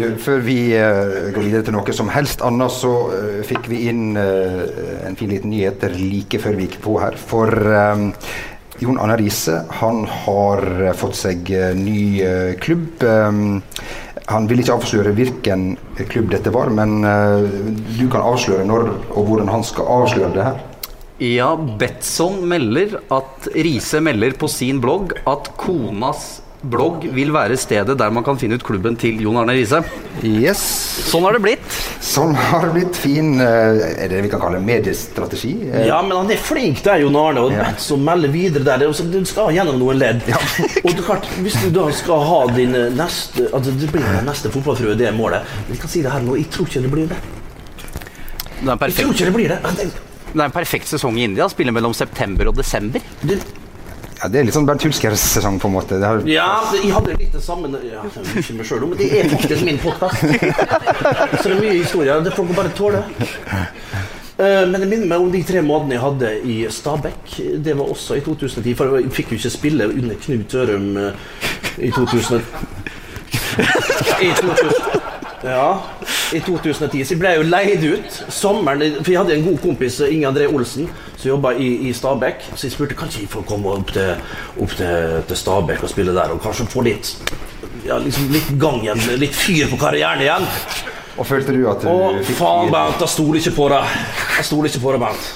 Du, 0.00 0.14
før 0.16 0.40
vi 0.44 0.56
uh, 0.80 1.28
går 1.34 1.44
videre 1.44 1.66
til 1.66 1.74
noe 1.76 1.92
som 1.92 2.08
helst 2.14 2.40
annet, 2.46 2.72
så 2.72 2.92
uh, 3.10 3.40
fikk 3.44 3.68
vi 3.68 3.82
inn 3.90 4.16
uh, 4.16 4.62
en 5.04 5.18
fin 5.18 5.28
liten 5.28 5.52
nyhet 5.52 5.84
like 5.98 6.40
før 6.40 6.56
vi 6.56 6.68
gikk 6.68 6.78
på 6.86 6.94
her. 7.02 7.18
For 7.20 7.52
um, 7.52 8.06
Jon 8.80 8.96
Arne 9.02 9.18
Riise 9.20 9.58
han 9.82 10.06
har 10.22 10.64
fått 10.96 11.18
seg 11.18 11.50
ny 11.76 12.00
klubb. 12.64 13.04
Um, 13.04 13.60
han 14.30 14.46
vil 14.48 14.62
ikke 14.62 14.78
avsløre 14.78 15.12
hvilken 15.18 15.74
klubb 16.08 16.30
dette 16.32 16.52
var, 16.54 16.70
men 16.72 17.00
du 17.02 18.04
kan 18.12 18.22
avsløre 18.22 18.62
når 18.64 18.92
og 19.10 19.24
hvordan 19.26 19.50
han 19.50 19.64
skal 19.66 19.90
avsløre 19.90 20.30
det 20.36 20.44
her. 20.46 20.60
Ja, 21.20 21.50
Betson 21.58 22.38
melder 22.48 23.00
at 23.12 23.50
Riise 23.52 24.00
melder 24.00 24.38
på 24.38 24.48
sin 24.48 24.78
blogg 24.80 25.18
at 25.28 25.50
konas 25.60 26.38
blogg 26.62 27.06
vil 27.16 27.30
være 27.32 27.56
stedet 27.56 27.94
der 27.96 28.10
man 28.12 28.24
kan 28.24 28.36
finne 28.36 28.58
ut 28.58 28.64
klubben 28.66 28.96
til 29.00 29.16
Jon 29.24 29.38
Arne 29.40 29.54
Riise. 29.56 29.78
Yes, 30.22 30.60
Sånn 31.08 31.22
har 31.24 31.32
det 31.32 31.40
blitt. 31.40 31.76
sånn 32.04 32.34
har 32.36 32.66
det 32.66 32.72
blitt. 32.74 32.96
Fin 33.00 33.40
eh, 33.40 33.46
Er 33.94 34.08
det 34.08 34.18
det 34.18 34.22
vi 34.26 34.28
kan 34.28 34.40
kalle 34.42 34.60
mediestrategi? 34.60 35.54
Eh, 35.70 35.86
Ja, 35.88 36.02
men 36.02 36.12
han 36.18 36.30
er 36.30 36.36
flink 36.36 36.82
der, 36.84 37.00
Jon 37.00 37.16
Arne. 37.16 37.40
Og 37.46 37.52
Ja. 37.52 37.70
ja. 37.70 37.76
som 37.80 38.04
melder 38.04 38.28
videre 38.28 38.62
der. 38.64 38.78
det 38.78 38.88
er 38.90 39.10
Du 39.10 39.24
skal 39.24 39.54
gjennom 39.56 39.78
noen 39.80 39.98
ledd. 39.98 40.20
og 40.84 40.90
det 40.90 40.98
er 40.98 41.06
klart, 41.06 41.26
Hvis 41.40 41.56
du 41.62 41.70
da 41.70 41.86
skal 41.92 42.20
ha 42.28 42.40
din 42.52 42.74
eh, 42.74 42.90
neste 42.92 43.48
Altså 43.54 43.72
det 43.80 43.90
blir 43.92 44.04
den 44.04 44.26
neste 44.28 44.50
fotballfrue, 44.52 44.94
det 45.00 45.08
er 45.08 45.12
målet. 45.16 45.42
Men 45.64 45.74
jeg 45.76 45.80
kan 45.80 45.88
si 45.96 46.02
det 46.02 46.12
her 46.12 46.20
nå, 46.20 46.36
jeg 46.36 46.50
tror 46.52 46.66
ikke 46.68 46.82
det 46.84 46.92
blir 46.92 47.08
det. 47.08 47.20
Det 48.60 48.68
er 48.68 48.86
Jeg 48.86 48.94
tror 49.00 49.14
ikke 49.16 49.24
det 49.30 49.34
blir 49.34 49.48
det. 49.48 49.62
Det- 49.76 50.08
det 50.30 50.38
er 50.38 50.44
en 50.44 50.52
perfekt 50.52 50.86
sesong 50.86 51.16
i 51.18 51.24
India. 51.24 51.48
Spiller 51.48 51.72
mellom 51.72 51.94
september 51.94 52.46
og 52.52 52.54
desember. 52.56 53.00
det 53.24 53.40
Ja, 54.20 54.28
Det 54.28 54.40
er 54.40 54.44
litt 54.44 54.54
sånn 54.56 54.66
Bernt 54.68 54.82
Hulsker-sesong, 54.84 55.58
på 55.62 55.68
en 55.70 55.74
måte. 55.78 55.96
Har, 56.04 56.20
Ja, 56.28 56.48
jeg 56.76 56.92
hadde 56.92 57.14
litt 57.16 57.32
det 57.32 57.40
samme 57.44 57.70
ja, 57.86 58.02
ikke 58.36 58.56
meg 58.58 58.66
selv, 58.68 58.88
Men 58.90 58.98
det 58.98 59.08
er 59.20 59.28
faktisk 59.32 59.64
min 59.64 59.78
podkast. 59.80 60.20
Så 61.40 61.48
det 61.48 61.54
er 61.56 61.60
mye 61.62 61.76
historie. 61.78 62.18
Det 62.26 62.34
får 62.36 62.48
man 62.50 62.58
bare 62.58 62.72
tåle. 62.76 63.00
Eh, 64.40 64.66
Men 64.68 64.80
det 64.80 64.88
minner 64.88 65.06
meg 65.08 65.20
om 65.24 65.32
de 65.32 65.42
tre 65.44 65.60
månedene 65.64 65.96
jeg 65.96 66.04
hadde 66.04 66.32
i 66.48 66.58
Stabekk. 66.72 67.34
Det 67.64 67.76
var 67.76 67.90
også 67.92 68.16
i 68.20 68.24
2010. 68.24 68.74
For 68.76 68.98
jeg 69.00 69.12
fikk 69.16 69.32
jo 69.34 69.40
ikke 69.40 69.52
spille 69.56 69.88
under 69.88 70.20
Knut 70.26 70.46
Tørum 70.52 70.90
eh, 70.96 71.12
i 71.88 71.90
2000. 71.92 72.44
I 74.20 74.32
2000. 74.36 75.09
Ja, 75.42 75.80
i 76.36 76.40
2010. 76.44 77.04
Så 77.04 77.14
jeg 77.14 77.20
ble 77.20 77.30
jo 77.38 77.44
leid 77.48 77.84
ut 77.86 78.16
sommeren 78.28 78.98
For 79.00 79.12
jeg 79.12 79.20
hadde 79.22 79.36
en 79.38 79.46
god 79.46 79.60
kompis, 79.62 79.96
Inge 80.04 80.28
André 80.28 80.48
Olsen, 80.50 80.88
som 81.16 81.30
jobba 81.30 81.54
i, 81.56 81.70
i 81.88 81.94
Stabekk. 81.96 82.44
Så 82.52 82.66
jeg 82.68 82.74
spurte 82.74 82.98
kanskje 82.98 83.24
jeg 83.24 83.32
får 83.32 83.46
komme 83.48 83.72
opp 83.72 83.94
til, 83.96 84.20
opp 84.60 84.76
til, 84.76 85.20
til 85.30 85.40
Stabekk 85.40 85.86
og 85.86 85.92
spille 85.92 86.16
der, 86.16 86.34
og 86.34 86.42
kanskje 86.44 86.68
få 86.70 86.84
litt 86.84 87.14
ja, 87.86 87.96
liksom 87.98 88.28
litt 88.34 88.50
gang 88.60 88.80
igjen, 88.84 89.00
litt 89.20 89.36
fyr 89.36 89.70
på 89.70 89.78
karrieren 89.80 90.20
igjen. 90.20 90.44
og 91.16 91.26
følte 91.28 91.54
du 91.56 91.62
at 91.70 91.80
du 91.84 91.88
og, 91.88 92.20
fikk 92.26 92.36
faen? 92.40 92.72
Bernt, 92.72 93.00
jeg 93.00 93.14
stoler 93.14 93.40
ikke 93.40 93.54
på 93.56 93.68
deg. 93.72 93.94
Jeg 94.36 94.48
stoler 94.50 94.68
ikke 94.70 94.82
på 94.84 94.92
deg, 94.94 95.06
Bernt. 95.06 95.30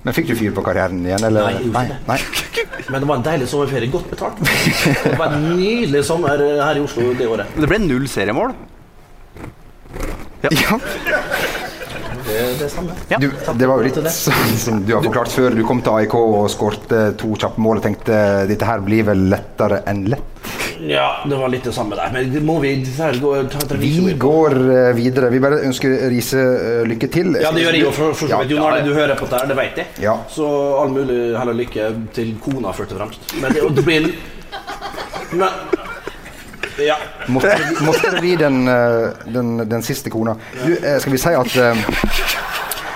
Men 0.00 0.16
fikk 0.16 0.30
du 0.30 0.34
fyr 0.36 0.52
på 0.56 0.64
karrieren 0.64 1.00
igjen, 1.04 1.24
eller? 1.28 1.48
Nei, 1.48 1.88
nei, 1.88 1.98
nei. 2.08 2.20
Men 2.92 3.02
det 3.02 3.08
var 3.08 3.18
en 3.20 3.24
deilig 3.24 3.48
sommerferie, 3.48 3.90
godt 3.92 4.08
betalt. 4.12 4.40
Det 4.40 5.16
var 5.16 5.36
en 5.36 5.48
nydelig 5.56 6.04
sommer 6.08 6.40
her 6.40 6.80
i 6.80 6.84
Oslo 6.84 7.12
det 7.16 7.28
året. 7.28 7.56
Det 7.56 7.68
ble 7.68 7.80
null 7.84 8.08
seriemål. 8.10 8.56
Ja, 10.42 10.78
Det, 12.30 12.58
det 12.60 12.68
samme. 12.70 12.94
Ja. 13.08 13.18
du, 13.18 13.30
det 13.58 13.66
var 13.66 13.80
jo 13.80 13.86
litt 13.88 13.96
sånn 14.14 14.58
som 14.60 14.82
du 14.86 14.92
har 14.94 15.02
forklart 15.02 15.32
før. 15.34 15.54
Du 15.56 15.64
kom 15.66 15.80
til 15.82 15.96
AIK 16.02 16.14
og 16.20 16.44
skårte 16.52 17.00
to 17.18 17.32
kjappe 17.34 17.60
mål 17.64 17.80
og 17.80 17.86
tenkte 17.88 18.20
dette 18.48 18.68
her 18.68 18.82
blir 18.84 19.08
vel 19.08 19.24
lettere 19.32 19.80
enn 19.90 20.04
lett. 20.12 20.30
Ja, 20.80 21.24
det 21.28 21.36
var 21.36 21.50
litt 21.52 21.66
det 21.68 21.72
samme 21.76 21.96
der. 21.98 22.12
Men 22.14 22.46
må 22.46 22.58
vi 22.62 22.70
går, 22.84 23.48
ta, 23.52 23.60
ta, 23.68 23.76
Vi 23.80 24.14
går 24.20 24.56
eh, 24.56 24.92
videre. 24.96 25.28
Vi 25.32 25.40
bare 25.42 25.58
ønsker 25.66 25.96
Riise 26.12 26.40
eh, 26.40 26.80
lykke 26.88 27.10
til. 27.12 27.34
Ja, 27.40 27.50
det 27.52 27.66
gjør 27.66 27.76
jeg 27.76 27.84
jo. 27.84 27.90
For, 27.96 28.14
for 28.14 28.30
så 28.30 28.32
Ja, 28.32 28.40
vidt. 28.44 28.54
Jon 28.54 28.64
Arne, 28.64 28.86
du 28.86 28.94
hører 28.96 29.18
på 29.18 29.28
dette, 29.28 29.50
det 29.50 29.58
vet 29.58 29.82
jeg. 29.82 29.90
Ja. 30.06 30.16
Så 30.32 30.46
all 30.80 30.94
mulig 30.94 31.18
hell 31.36 31.52
og 31.52 31.60
lykke 31.60 31.90
til 32.16 32.32
kona, 32.44 32.72
først 32.76 32.96
og 32.96 33.02
fremst. 33.02 33.36
Men 33.42 33.56
det, 33.56 33.66
og 33.66 33.76
det 33.76 33.84
blir 33.88 34.08
Men 35.30 35.46
Ja. 36.80 36.96
Måtte, 37.26 37.58
måtte 37.80 38.10
det 38.10 38.20
bli 38.20 38.36
den, 38.36 38.68
eh, 38.68 39.08
den, 39.24 39.68
den 39.68 39.82
siste 39.82 40.10
kona. 40.10 40.36
Du, 40.64 40.72
eh, 40.76 40.98
skal 40.98 41.12
vi 41.12 41.18
si 41.20 41.34
at 41.36 41.56
eh, 41.56 41.82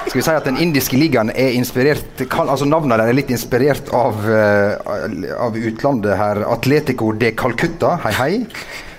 skal 0.07 0.19
vi 0.21 0.23
si 0.23 0.31
at 0.31 0.47
Den 0.47 0.61
indiske 0.62 0.97
ligaen 0.97 1.31
er 1.31 1.57
inspirert 1.59 2.23
altså 2.31 2.69
Navnet 2.69 3.00
der 3.00 3.11
er 3.11 3.17
litt 3.17 3.33
inspirert 3.35 3.88
av, 3.95 4.21
av 4.29 5.57
utlandet 5.59 6.17
her. 6.21 6.45
Atletico 6.55 7.12
de 7.19 7.33
Calcutta, 7.37 7.97
hei 8.05 8.12
hei. 8.21 8.33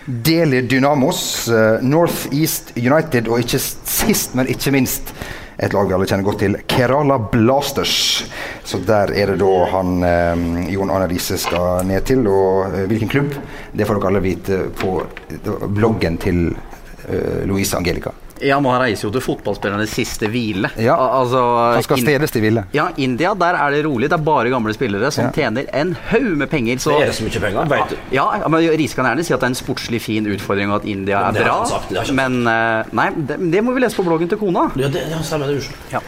Delhi 0.06 0.62
Dynamos, 0.70 1.48
North 1.82 2.28
East 2.36 2.76
United 2.78 3.30
og 3.32 3.42
ikke 3.42 3.62
sist, 3.62 4.36
men 4.38 4.50
ikke 4.52 4.74
minst 4.76 5.14
et 5.58 5.74
lag 5.74 5.88
vi 5.88 5.96
alle 5.96 6.08
kjenner 6.10 6.28
godt 6.28 6.42
til, 6.44 6.58
Kerala 6.68 7.18
Blasters. 7.32 8.26
Så 8.68 8.82
der 8.84 9.14
er 9.16 9.32
det 9.32 9.40
da 9.40 9.54
han 9.72 10.04
eh, 10.04 10.74
Jon 10.74 10.92
Arne 10.92 11.08
Riise 11.12 11.40
skal 11.40 11.86
ned 11.88 12.04
til. 12.10 12.26
Og 12.28 12.74
eh, 12.74 12.84
hvilken 12.92 13.12
klubb, 13.12 13.32
det 13.72 13.88
får 13.88 14.00
dere 14.00 14.12
alle 14.12 14.24
vite 14.26 14.62
på 14.76 14.98
eh, 15.06 15.68
bloggen 15.80 16.20
til 16.20 16.50
eh, 16.52 17.44
Louise 17.48 17.78
Angelica. 17.78 18.12
Ja, 18.46 18.60
men 18.62 18.72
han 18.76 18.82
reiser 18.84 19.08
jo 19.08 19.12
til 19.16 19.24
fotballspillernes 19.26 19.90
siste 19.96 20.30
hvile. 20.32 20.70
Ja. 20.78 20.96
Al- 20.96 21.14
Altså, 21.26 21.40
Han 21.74 21.84
skal 21.84 21.98
stedes 22.04 22.32
til 22.36 22.42
hvile. 22.44 22.64
Ja, 22.76 22.88
India, 23.02 23.34
der 23.34 23.56
er 23.58 23.72
det 23.74 23.84
rolig. 23.86 24.10
Det 24.12 24.20
er 24.20 24.24
bare 24.24 24.50
gamle 24.54 24.74
spillere 24.76 25.10
som 25.12 25.26
Ja. 25.26 25.32
tjener 25.32 25.66
en 25.74 25.96
haug 26.12 26.38
med 26.38 26.50
penger. 26.52 26.78
Så 26.78 26.94
Det 27.00 27.08
er 27.10 27.12
så 27.18 27.24
mye 27.26 27.42
penger, 27.42 27.66
vet 27.72 27.90
du. 27.90 27.96
ja, 28.12 28.26
ja, 28.42 28.48
men 28.48 28.60
Riise 28.78 28.96
kan 28.96 29.06
gjerne 29.06 29.24
si 29.26 29.34
at 29.34 29.40
det 29.40 29.48
er 29.48 29.54
en 29.56 29.56
sportslig 29.56 30.02
fin 30.02 30.26
utfordring, 30.28 30.70
og 30.72 30.82
at 30.84 30.86
India 30.88 31.24
er 31.30 31.32
bra. 31.44 31.66
sagt, 31.66 31.92
Men 32.14 32.46
eh, 32.48 32.84
nei, 32.92 33.10
det, 33.16 33.40
det 33.52 33.64
må 33.64 33.74
vi 33.74 33.82
lese 33.82 33.96
på 33.96 34.04
bloggen 34.06 34.30
til 34.30 34.38
kona. 34.38 34.70
Ja, 34.76 34.88
det, 34.88 35.08
det 35.10 35.24
stemmer 35.26 35.48
det. 35.48 35.56
Unnskyld. 35.56 35.76
Ja. 35.92 36.00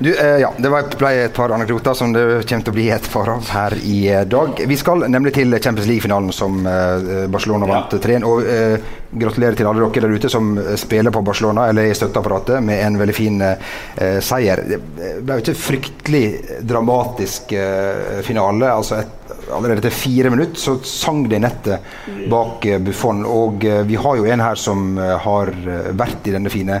Du, 0.00 0.08
eh, 0.10 0.40
ja, 0.40 0.48
Det 0.58 0.70
var 0.70 0.78
et, 0.80 0.96
ble 0.98 1.10
et 1.26 1.34
par 1.34 1.50
anekdoter 1.52 1.94
som 1.94 2.12
det 2.12 2.46
kommer 2.48 2.64
til 2.64 2.72
å 2.72 2.74
bli 2.74 2.88
et 2.90 3.06
par 3.12 3.28
av 3.28 3.46
her 3.50 3.74
i 3.84 4.08
eh, 4.08 4.24
dag. 4.24 4.58
Vi 4.66 4.76
skal 4.76 5.04
nemlig 5.06 5.34
til 5.34 5.52
Champions 5.60 5.86
League-finalen 5.86 6.32
som 6.32 6.66
eh, 6.66 7.26
Barcelona 7.28 7.66
Ja. 7.68 7.72
vant 7.82 8.02
3-1. 8.02 8.24
Og 8.24 8.42
eh, 8.48 8.78
gratulerer 9.12 9.54
til 9.54 9.66
alle 9.66 9.84
dere 9.92 10.08
der 10.08 10.14
ute 10.16 10.28
som 10.30 10.56
spiller 10.76 11.10
på 11.12 11.20
Barcelona 11.22 11.51
eller 11.60 11.88
i 11.90 11.94
støtteapparatet 11.96 12.62
med 12.64 12.80
en 12.86 12.98
veldig 13.00 13.14
fin 13.16 13.40
eh, 13.42 14.18
seier. 14.24 14.62
Det 14.68 14.78
ble 15.22 15.38
jo 15.38 15.44
ikke 15.44 15.58
fryktelig 15.58 16.24
dramatisk 16.68 17.52
eh, 17.52 18.20
finale. 18.26 18.70
altså 18.72 19.02
et, 19.02 19.18
Allerede 19.52 19.82
etter 19.82 19.92
fire 19.92 20.30
minutter 20.30 20.56
så 20.56 20.76
sang 20.86 21.24
det 21.28 21.36
i 21.36 21.42
nettet 21.42 22.28
bak 22.30 22.64
eh, 22.66 22.78
Buffon. 22.80 23.24
Og 23.28 23.64
eh, 23.68 23.82
vi 23.88 23.98
har 24.00 24.16
jo 24.16 24.28
en 24.30 24.44
her 24.44 24.60
som 24.60 24.92
eh, 24.98 25.16
har 25.26 25.52
eh, 25.52 25.90
vært 25.98 26.30
i 26.30 26.34
denne 26.36 26.52
fine 26.52 26.80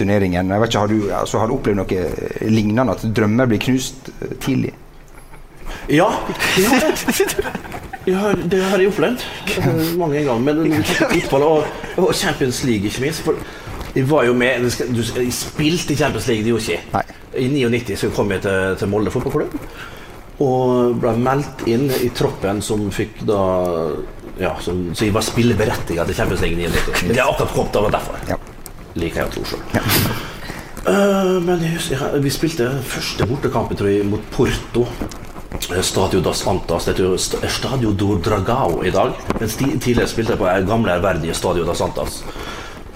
turneringen. 0.00 0.50
Jeg 0.50 0.62
vet 0.62 0.72
ikke, 0.72 0.84
Har 0.84 0.88
du, 0.92 0.98
altså, 1.22 1.38
har 1.40 1.48
du 1.50 1.56
opplevd 1.56 1.80
noe 1.80 2.04
eh, 2.04 2.46
lignende? 2.50 2.96
At 2.96 3.06
drømmer 3.16 3.48
blir 3.50 3.62
knust 3.62 4.10
eh, 4.20 4.36
tidlig? 4.42 4.74
Ja. 5.90 6.08
Jeg 8.08 8.16
det 8.50 8.60
har 8.64 8.80
jeg 8.80 8.90
opplevd 8.90 9.22
eh, 9.60 9.80
mange 10.00 10.22
ganger. 10.24 10.40
Men 10.40 10.82
fotball 10.82 11.46
og, 11.46 11.82
og 12.00 12.14
Champions 12.16 12.62
League, 12.64 12.88
ikke 12.88 13.04
minst. 13.04 13.22
For 13.26 13.38
jeg 13.94 14.06
var 14.10 14.24
jo 14.24 14.34
med 14.34 14.66
du, 14.94 15.00
Jeg 15.02 15.32
spilte 15.32 15.92
i 15.92 15.96
Champions 15.96 16.26
League, 16.28 16.44
det 16.44 16.52
gjorde 16.52 16.76
ikke. 16.76 17.04
I 17.40 17.48
99 17.48 17.96
så 17.98 18.10
kom 18.14 18.30
jeg 18.34 18.42
til, 18.42 18.76
til 18.78 18.88
Molde 18.88 19.10
fotballklubb. 19.10 19.54
Og 20.40 20.94
ble 21.02 21.12
meldt 21.20 21.66
inn 21.68 21.90
i 22.00 22.08
troppen 22.16 22.62
som 22.64 22.86
fikk 22.94 23.20
da 23.28 23.40
Ja, 24.40 24.54
som, 24.64 24.86
så 24.96 25.04
jeg 25.04 25.12
var 25.12 25.20
spilleberettiget 25.26 26.06
til 26.08 26.16
Champions 26.16 26.40
League 26.40 26.56
i 26.56 26.64
99. 26.70 27.02
Men 27.04 27.12
det 27.16 27.20
er 27.20 27.28
akkurat 27.28 27.52
kommet, 27.52 27.72
det 27.76 27.82
var 27.84 27.90
derfor. 27.98 28.20
Ja. 28.30 28.38
Liker 28.96 29.20
jeg 29.20 29.28
å 29.28 29.32
tro 29.34 29.42
sjøl. 29.50 29.60
Eh, 30.88 31.34
men 31.44 31.60
jeg 31.60 31.74
husker, 31.76 31.96
jeg- 32.14 32.22
vi 32.24 32.30
spilte 32.32 32.70
første 32.88 33.26
bortekamp 33.28 33.74
tror 33.76 33.90
jeg, 33.92 34.06
mot 34.08 34.22
Porto. 34.32 34.86
Eh, 35.74 35.82
Stadio 35.82 36.20
das 36.24 36.40
Santas. 36.40 36.84
Det 36.86 36.96
heter 36.96 37.48
Stadio 37.48 37.92
do 37.92 38.16
Dragao 38.18 38.82
i 38.82 38.90
dag. 38.90 39.12
Mens 39.40 39.56
ti- 39.56 39.76
tidligere 39.78 40.08
spilte 40.08 40.32
jeg 40.32 40.38
på 40.38 40.66
gamle, 40.66 40.92
ærverdige 40.96 41.34
Stadio 41.34 41.64
das 41.68 41.78
Santas. 41.78 42.22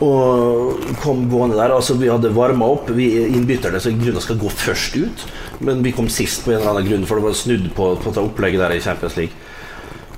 Og 0.02 0.80
kom 1.02 1.28
gående 1.30 1.58
der. 1.58 1.74
altså 1.74 1.94
Vi 2.00 2.10
hadde 2.10 2.34
varma 2.34 2.66
opp. 2.74 2.90
Vi 2.96 3.10
innbytterne 3.28 3.80
så 3.80 3.94
grunnen 3.94 4.24
skal 4.24 4.40
gå 4.40 4.50
først 4.50 4.96
ut. 4.98 5.26
Men 5.60 5.82
vi 5.84 5.94
kom 5.94 6.08
sist 6.10 6.44
på 6.44 6.52
en 6.52 6.60
eller 6.60 6.74
annen 6.74 6.88
grunn, 6.88 7.06
for 7.06 7.20
det 7.20 7.28
var 7.28 7.38
snudd 7.38 7.70
på, 7.76 7.94
på 8.02 8.14
det 8.14 8.24
opplegget 8.24 8.64
der 8.64 8.74
i 8.74 8.82
Champions 8.82 9.18
League. 9.20 9.44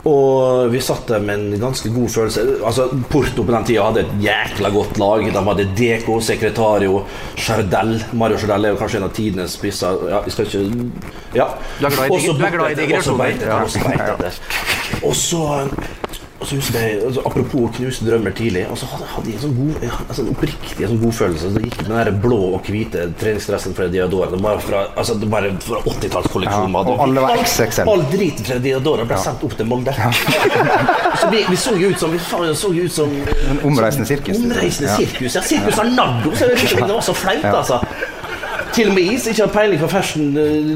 Og 0.07 0.71
vi 0.71 0.79
satt 0.85 1.09
der 1.11 1.23
med 1.23 1.41
en 1.41 1.61
ganske 1.61 1.91
god 1.91 2.09
følelse. 2.15 2.43
Altså 2.65 2.87
Porto 3.11 3.43
på 3.43 3.53
den 3.53 3.65
tida 3.67 3.89
hadde 3.89 4.05
et 4.05 4.13
jækla 4.23 4.71
godt 4.71 5.01
lag. 5.03 5.25
De 5.35 5.43
hadde 5.49 5.67
Deco, 5.79 6.21
Secretario, 6.23 7.01
Chardell. 7.35 7.97
Mario 8.15 8.39
Chardell 8.39 8.69
er 8.69 8.77
jo 8.77 8.79
kanskje 8.79 9.01
en 9.01 9.09
av 9.09 9.15
tidenes 9.17 9.57
spisser. 9.59 10.07
Ja, 10.13 10.23
vi 10.23 10.31
skal 10.35 10.47
ikke 10.47 10.63
Ja. 11.35 11.49
Du 11.81 11.89
er 11.89 12.55
glad 12.55 12.71
i 12.71 12.77
er 12.77 12.81
digresjoner. 12.85 13.33
Og 15.03 15.15
så 15.19 15.43
og 16.47 16.51
så 16.51 16.57
husker 16.61 16.79
jeg, 16.79 16.99
altså, 17.03 17.23
Apropos 17.27 17.65
å 17.67 17.71
knuse 17.75 18.05
drømmer 18.07 18.35
tidlig. 18.39 18.61
Og 18.71 18.79
så 18.79 18.87
hadde, 18.87 19.07
hadde 19.11 19.31
jeg 19.33 19.39
en 19.41 19.43
sånn 19.43 19.55
god, 19.57 19.87
altså, 20.07 20.23
en 20.23 20.29
oppriktig 20.31 20.85
en 20.87 20.93
sånn 20.93 21.01
god 21.03 21.17
følelse. 21.19 21.49
Så 21.57 21.63
gikk 21.65 21.81
med 21.89 22.11
den 22.11 22.21
blå 22.23 22.39
og 22.55 22.69
hvite 22.71 23.07
treningsdressen 23.19 23.75
fra 23.75 23.89
Diadora. 23.91 24.29
Det 24.31 24.39
var 24.45 24.61
fra, 24.63 24.83
altså, 24.95 25.17
det 25.19 25.31
var 25.33 25.49
fra 25.65 25.81
80-tallskolleksjonen. 25.91 26.77
Ja, 26.77 26.85
og 26.93 27.03
alle 27.03 27.25
var 27.25 27.43
XXL. 27.43 27.91
All 27.91 28.05
driten 28.13 28.47
fra 28.47 28.61
Diadora 28.63 29.09
ble 29.11 29.19
sendt 29.25 29.43
opp 29.49 29.57
til 29.59 29.71
Molde. 29.73 29.97
så 31.21 31.33
vi, 31.35 31.43
vi 31.51 31.59
så 31.65 31.75
jo 31.81 31.91
ut 31.91 31.99
som 32.05 32.15
vi 32.15 32.23
så 32.23 32.71
jo 32.77 32.87
ut 32.87 32.95
som 32.95 33.11
En 33.51 33.61
omreisende 33.67 34.07
sirkus. 34.07 34.39
Omreisende 34.39 34.93
Ja. 34.93 34.97
sirkus. 35.01 35.35
Ja, 35.41 35.43
Sirkus 35.43 35.83
Arnardo. 35.83 36.31
Jeg 36.39 36.79
det 36.79 36.93
var 36.93 37.03
så 37.03 37.17
flaut, 37.17 37.43
altså. 37.51 37.81
Til 38.77 38.91
og 38.91 38.97
med 38.97 39.07
jeg 39.09 39.21
som 39.23 39.33
ikke 39.33 39.45
har 39.47 39.53
peiling 39.55 39.81
på 39.81 39.89
fashion, 39.89 40.27
eh, 40.37 40.67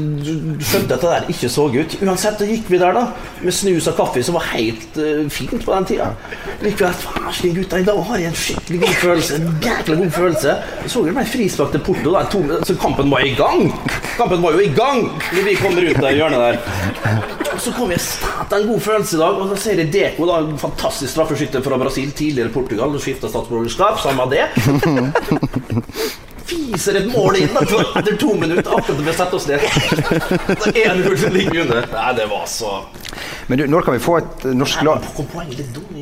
skjønte 0.65 0.95
at 0.95 1.03
det 1.03 1.09
der 1.11 1.27
ikke 1.29 1.49
så 1.53 1.67
ut. 1.69 1.97
Uansett, 2.01 2.39
så 2.39 2.47
gikk 2.49 2.71
vi 2.71 2.79
der 2.81 2.95
da 2.97 3.03
med 3.41 3.53
snus 3.53 3.89
og 3.91 3.99
kaffe, 3.99 4.23
som 4.25 4.37
var 4.37 4.47
helt 4.55 4.97
uh, 4.97 5.27
fint 5.29 5.61
på 5.61 5.75
den 5.75 5.85
tida. 5.85 6.07
Likevel, 6.63 6.95
der, 6.95 6.97
faen, 7.03 7.53
gutta, 7.55 7.77
I 7.77 7.85
dag 7.85 8.01
har 8.07 8.23
jeg 8.23 8.31
en 8.31 8.39
skikkelig 8.41 8.79
god 8.81 8.97
følelse. 9.03 9.37
En 9.37 9.61
jækla 9.61 9.95
god 9.99 10.11
følelse. 10.17 10.55
Så 10.87 11.01
så 11.01 11.07
vi 11.07 11.13
meg 11.15 11.29
frispark 11.29 11.71
til 11.73 11.81
Porto. 11.81 12.11
Da, 12.13 12.19
to, 12.29 12.41
så 12.65 12.75
kampen 12.77 13.09
var 13.09 13.23
i 13.25 13.31
gang! 13.33 13.71
Kampen 14.17 14.43
var 14.43 14.53
jo 14.53 14.59
i 14.61 14.73
gang 14.77 15.07
når 15.09 15.47
vi 15.47 15.55
kom 15.57 15.77
rundt 15.77 16.01
det 16.05 16.11
hjørnet 16.13 16.43
der. 16.45 16.59
Så 17.57 17.73
kom 17.73 17.89
jeg 17.89 18.01
en 18.01 18.67
god 18.67 18.83
følelse 18.85 19.17
i 19.17 19.21
dag, 19.21 19.41
og 19.41 19.49
så 19.49 19.57
ser 19.63 19.81
jeg 19.81 19.93
Deco, 19.93 20.27
da, 20.29 20.41
en 20.45 20.61
fantastisk 20.61 21.09
straffeskytter 21.13 21.65
fra 21.65 21.81
Brasil, 21.81 22.11
tidligere 22.13 22.53
Portugal, 22.53 22.93
skifta 23.01 23.29
statsborgerskap. 23.33 23.97
Samme 24.05 24.29
det. 24.29 24.45
Fiser 26.51 26.97
et 26.99 27.07
mål 27.13 27.37
inn 27.39 27.53
etter 27.61 28.17
to 28.19 28.33
minutter, 28.35 28.73
akkurat 28.75 28.97
da 28.97 29.05
vi 29.05 29.13
setter 29.15 29.37
oss 29.37 29.47
ned. 29.47 29.63
Så 30.59 30.71
1-0 30.71 31.15
som 31.21 31.35
ligger 31.35 31.61
under. 31.63 31.87
Nei, 31.93 32.09
det 32.17 32.25
var 32.31 32.43
så 32.51 32.73
Men 33.47 33.61
du, 33.61 33.63
når 33.71 33.87
kan 33.87 33.95
vi 33.95 34.01
få 34.03 34.17
et 34.19 34.45
eh, 34.49 34.57
norsk 34.57 34.83
lag. 34.83 35.07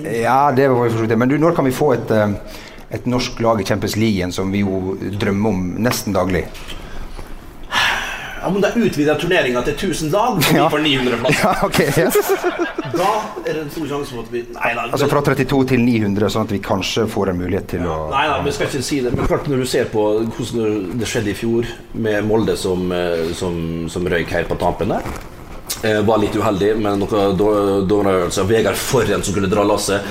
Ja, 0.10 0.40
det 0.56 0.68
var 0.72 0.90
for 0.90 0.98
så. 1.06 1.18
Men 1.22 1.30
du, 1.30 1.38
når 1.42 1.56
kan 1.58 1.70
vi 1.70 1.74
få 1.76 1.92
et, 2.00 2.12
eh, 2.12 2.34
et 2.98 3.06
norsk 3.10 3.40
lag 3.46 3.62
i 3.62 3.68
Champions 3.70 3.96
League 3.96 4.18
igjen, 4.18 4.34
som 4.34 4.50
vi 4.54 4.64
jo 4.66 4.98
drømmer 5.22 5.54
om 5.54 5.66
nesten 5.86 6.18
daglig? 6.18 6.48
Ja, 8.42 8.50
men 8.50 8.62
da 8.64 8.70
utvider 8.76 9.20
turneringa 9.20 9.62
til 9.68 9.74
1000 9.74 10.12
lag, 10.14 10.38
og 10.38 10.44
vi 10.44 10.66
får 10.74 10.84
900 10.86 11.18
plasser. 11.24 11.44
Ja, 11.44 11.66
okay, 11.68 11.90
yes. 11.98 12.16
Da 13.00 13.10
er 13.46 13.54
det 13.54 13.62
en 13.62 13.70
stor 13.72 13.86
sjanse 13.88 14.16
for 14.16 14.26
at 14.26 14.32
vi 14.34 14.42
Nei 14.56 14.72
da. 14.76 14.86
Altså 14.90 15.08
fra 15.12 15.22
32 15.24 15.60
til 15.72 15.84
900, 15.86 16.32
sånn 16.34 16.48
at 16.48 16.54
vi 16.54 16.60
kanskje 16.64 17.06
får 17.12 17.32
en 17.32 17.38
mulighet 17.40 17.68
til 17.76 17.86
å 17.88 17.98
Nei, 18.12 18.26
da, 18.32 18.40
vi 18.44 18.54
skal 18.56 18.68
ikke 18.70 18.86
si 18.86 19.00
det. 19.06 19.14
Men 19.16 19.30
klart 19.30 19.48
når 19.52 19.64
du 19.64 19.68
ser 19.70 19.92
på 19.94 20.06
hvordan 20.26 20.98
det 21.00 21.10
skjedde 21.10 21.32
i 21.32 21.38
fjor, 21.38 21.70
med 21.94 22.28
Molde 22.28 22.58
som, 22.60 22.90
eh, 22.96 23.30
som, 23.38 23.60
som 23.92 24.08
røyk 24.10 24.34
helt 24.36 24.52
på 24.52 24.58
tampen 24.60 24.92
der 24.96 25.06
eh, 25.86 26.02
Var 26.06 26.22
litt 26.24 26.36
uheldig 26.36 26.74
med 26.82 27.00
noe 27.04 27.24
øvelser. 27.30 28.50
Vegard 28.50 28.80
Forren 28.80 29.24
som 29.24 29.38
kunne 29.38 29.52
dra 29.52 29.66
lasset, 29.68 30.06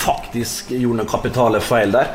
faktisk 0.00 0.72
gjorde 0.74 1.00
noen 1.02 1.10
kapitale 1.10 1.60
feil 1.64 1.92
der. 1.94 2.10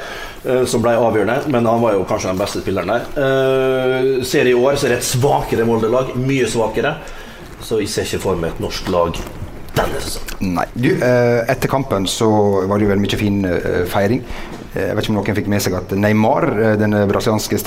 eh, 0.46 0.63
Som 0.70 0.82
ble 0.86 0.96
avgjørende, 0.98 1.48
men 1.54 1.65
han 1.70 1.82
var 1.82 1.94
jo 1.98 2.04
kanskje 2.10 2.32
den 2.34 2.42
beste 2.42 2.62
spilleren 2.63 2.92
der. 2.92 3.08
Eh, 3.18 4.24
Ser 4.25 4.50
i 4.50 4.54
år 4.58 4.75
så 4.77 4.88
er 4.89 4.96
det 4.96 5.00
et 5.04 5.10
svakere 5.13 5.65
Molde-lag. 5.68 6.15
Mye 6.18 6.48
svakere. 6.50 6.96
Så 7.62 7.80
jeg 7.82 7.89
ser 7.89 8.06
ikke 8.06 8.22
for 8.22 8.36
meg 8.42 8.51
et 8.54 8.60
norsk 8.62 8.89
lag 8.94 9.15
denne 9.75 10.00
sesongen. 10.04 10.54
Nei. 10.56 10.65
Du, 10.75 10.89
eh, 10.94 11.42
etter 11.51 11.68
kampen 11.72 12.06
så 12.08 12.27
var 12.68 12.77
det 12.77 12.86
jo 12.86 12.92
veldig 12.94 13.06
mye 13.08 13.20
fin 13.20 13.39
feiring. 13.92 14.22
Jeg 14.75 14.96
vet 14.96 15.06
ikke 15.06 15.13
om 15.13 15.18
noen 15.22 15.36
fikk 15.38 15.48
med 15.48 15.62
seg 15.63 15.74
at 15.77 15.92
Neymar, 15.96 16.50
den 16.77 16.92
brasilianske 17.08 17.58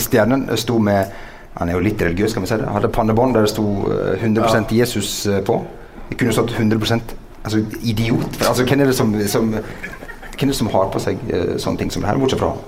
stjernen, 0.00 0.44
sto 0.56 0.78
med 0.78 1.12
Han 1.56 1.68
er 1.68 1.76
jo 1.76 1.80
litt 1.84 2.00
religiøs, 2.02 2.32
skal 2.32 2.42
vi 2.42 2.48
si 2.50 2.56
det. 2.58 2.66
Hadde 2.66 2.88
pannebånd 2.90 3.34
der 3.36 3.44
det 3.46 3.50
sto 3.52 3.62
eh, 3.86 4.16
100% 4.18 4.72
Jesus 4.74 5.10
på. 5.46 5.60
Det 6.08 6.16
kunne 6.18 6.32
stått 6.34 6.50
100 6.58 6.98
Altså, 7.44 7.60
idiot. 7.84 8.38
Altså, 8.48 8.64
hvem 8.64 8.80
er 8.80 8.86
det 8.90 8.96
som, 8.96 9.12
som 9.28 9.50
hvem 9.52 10.48
er 10.48 10.50
det 10.50 10.56
som 10.56 10.70
har 10.72 10.88
på 10.94 11.00
seg 11.02 11.20
uh, 11.28 11.54
sånne 11.60 11.78
ting 11.82 11.90
som 11.92 12.02
det 12.02 12.08
her, 12.10 12.16
bortsett 12.22 12.40
fra 12.40 12.54
han? 12.54 12.64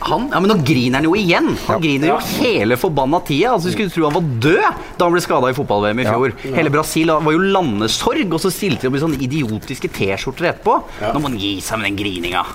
Han, 0.00 0.22
ja, 0.32 0.38
Men 0.40 0.48
nå 0.48 0.54
griner 0.64 0.96
han 0.96 1.04
jo 1.04 1.12
igjen! 1.18 1.50
Han 1.66 1.74
Ja. 1.76 1.78
griner 1.82 2.08
jo 2.08 2.14
hele 2.40 2.78
forbanna 2.80 3.18
tida. 3.28 3.50
Altså, 3.52 3.68
du 3.68 3.74
skulle 3.74 3.92
tro 3.92 4.06
han 4.08 4.14
var 4.16 4.30
død 4.40 4.78
da 4.96 5.04
han 5.04 5.12
ble 5.12 5.20
skada 5.20 5.50
i 5.52 5.56
fotball-VM 5.58 6.00
i 6.00 6.06
Ja. 6.06 6.14
fjor. 6.16 6.32
Hele 6.56 6.70
Brasil 6.72 7.12
var 7.12 7.32
jo 7.36 7.42
landesorg, 7.52 8.32
og 8.32 8.40
så 8.40 8.48
stilte 8.50 8.86
de 8.86 8.88
opp 8.88 8.96
i 8.96 9.02
sånne 9.04 9.20
idiotiske 9.20 9.90
T-skjorter 9.92 10.48
etterpå. 10.54 10.78
Ja. 11.02 11.12
Nå 11.12 11.20
må 11.20 11.28
han 11.28 11.36
gi 11.36 11.52
seg 11.60 11.78
med 11.82 11.90
den 11.90 12.00
grininga. 12.00 12.46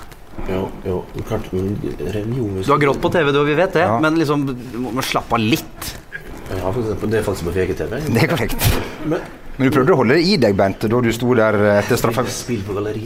Jo, 0.49 0.65
jo, 0.83 0.97
klart, 1.29 1.45
men 1.53 1.77
religion 2.01 2.57
Du 2.65 2.71
har 2.73 2.81
grått 2.81 2.99
på 2.99 3.11
TV, 3.13 3.31
du, 3.31 3.39
og 3.39 3.45
vi 3.47 3.53
vet 3.61 3.71
det, 3.77 3.85
Ja. 3.85 3.99
men 4.01 4.17
liksom, 4.17 4.47
du 4.73 4.77
må 4.81 5.05
slappe 5.05 5.37
av 5.37 5.39
litt. 5.39 5.93
Ja, 6.49 6.71
faktisk, 6.73 7.05
det 7.09 7.19
er 7.21 7.23
faktisk 7.29 7.45
på 7.45 7.53
VGTV. 7.55 8.01
Det 8.09 8.23
er 8.23 8.27
korrekt. 8.33 8.57
Men 9.05 9.21
Men 9.57 9.69
du 9.69 9.71
prøvde 9.77 9.93
å 9.93 9.99
holde 10.01 10.17
det 10.17 10.23
i 10.27 10.35
deg, 10.41 10.55
Bent, 10.59 10.81
da 10.91 10.99
du 11.01 11.11
sto 11.15 11.33
der 11.37 11.55
etter 11.77 11.95
straffe, 11.99 12.25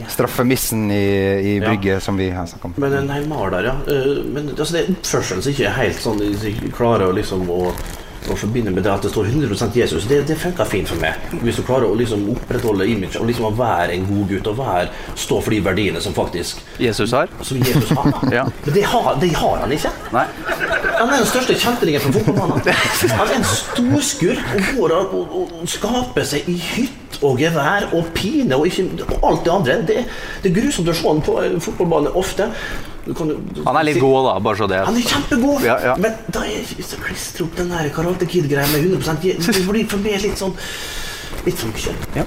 straffemissen 0.10 0.88
i, 0.92 0.96
i 0.96 1.54
Ja. 1.60 1.68
brygget, 1.70 2.02
som 2.04 2.18
vi 2.18 2.30
har 2.34 2.46
snakket 2.50 2.66
om. 2.66 2.74
Men 2.78 2.94
en 2.94 3.08
Neymar 3.08 3.52
der, 3.52 3.64
ja. 3.70 3.76
Eh, 3.88 4.24
Men 4.34 4.50
altså, 4.56 4.74
det 4.74 4.88
oppførselen 4.96 5.42
som 5.46 5.52
ikke 5.54 5.68
er 5.70 5.78
helt 5.78 6.02
sånn 6.02 6.18
de 6.20 6.72
klarer 6.74 7.10
å 7.10 7.14
liksom 7.16 7.46
å, 7.50 7.72
å 8.28 8.36
forbinde 8.38 8.74
med 8.74 8.84
det 8.84 8.92
at 8.92 9.06
det 9.06 9.12
står 9.14 9.30
100% 9.32 9.78
Jesus. 9.80 10.08
Det, 10.10 10.22
det 10.28 10.38
funker 10.40 10.68
fint 10.68 10.90
for 10.90 11.00
meg. 11.02 11.18
Hvis 11.44 11.60
du 11.60 11.64
klarer 11.68 11.88
å 11.88 11.98
liksom 11.98 12.26
opprettholde 12.34 12.88
image 12.90 13.20
og 13.20 13.30
liksom 13.30 13.56
være 13.58 13.96
en 13.96 14.08
god 14.10 14.34
gutt 14.34 14.50
og 14.52 14.58
være, 14.60 14.90
stå 15.16 15.40
for 15.46 15.56
de 15.56 15.62
verdiene 15.66 16.02
som 16.04 16.16
faktisk 16.16 16.64
Jesus 16.82 17.16
har. 17.16 17.32
som 17.42 17.62
Jesus 17.64 17.94
har. 17.96 18.12
Ja. 18.40 18.44
Men 18.66 18.74
det 18.76 18.84
har, 18.86 19.16
det 19.22 19.30
har 19.36 19.62
han 19.64 19.72
ikke. 19.74 19.90
Nei. 20.14 20.26
Han 21.00 21.10
er 21.10 21.22
den 21.22 21.30
største 21.30 21.56
kjeltringen 21.58 22.04
på 22.04 22.12
fotballbanen. 22.20 22.62
Han 23.20 23.32
er 23.32 23.38
en 23.40 23.48
storskurk 23.48 24.52
og 24.56 24.68
går 24.76 24.96
og, 24.98 25.16
og, 25.20 25.54
og 25.62 25.72
skaper 25.72 26.28
seg 26.28 26.50
i 26.52 26.58
hytt 26.60 27.20
og 27.26 27.40
gevær 27.42 27.90
og 27.96 28.12
pine 28.16 28.56
og, 28.58 28.68
ikke, 28.70 28.86
og 29.08 29.26
alt 29.32 29.46
det 29.46 29.54
andre. 29.56 29.78
Det, 29.88 30.06
det 30.44 30.52
er 30.52 30.56
grusomt 30.60 30.92
å 30.92 30.96
se 30.96 31.08
han 31.08 31.24
på 31.26 31.40
en 31.42 31.60
fotballbane 31.64 32.14
ofte. 32.20 32.50
Du 33.06 33.14
kan, 33.16 33.28
du, 33.28 33.62
Han 33.66 33.78
er 33.80 33.88
litt 33.88 34.00
god, 34.02 34.26
da, 34.28 34.38
bare 34.44 34.60
så 34.60 34.68
det 34.70 34.80
Han 34.86 34.98
er 35.00 35.06
kjempegod, 35.08 35.64
Ja, 35.66 35.78
ja. 35.92 35.96
men 35.98 36.16
da 36.36 36.44
er 36.46 36.66
så 36.84 37.00
klistre 37.02 37.46
opp 37.48 37.56
den 37.60 37.72
der 37.74 37.90
Karate 37.96 38.28
Kid-greia 38.30 38.68
med 38.74 38.84
100 38.92 39.18
je- 39.24 39.38
Det 39.40 39.64
blir 39.68 39.88
for 39.90 40.04
meg 40.04 40.20
litt 40.26 40.38
sånn 40.38 40.56
Litt 41.46 41.56
for 41.56 41.70
mye. 41.72 41.94
Ja. 42.18 42.24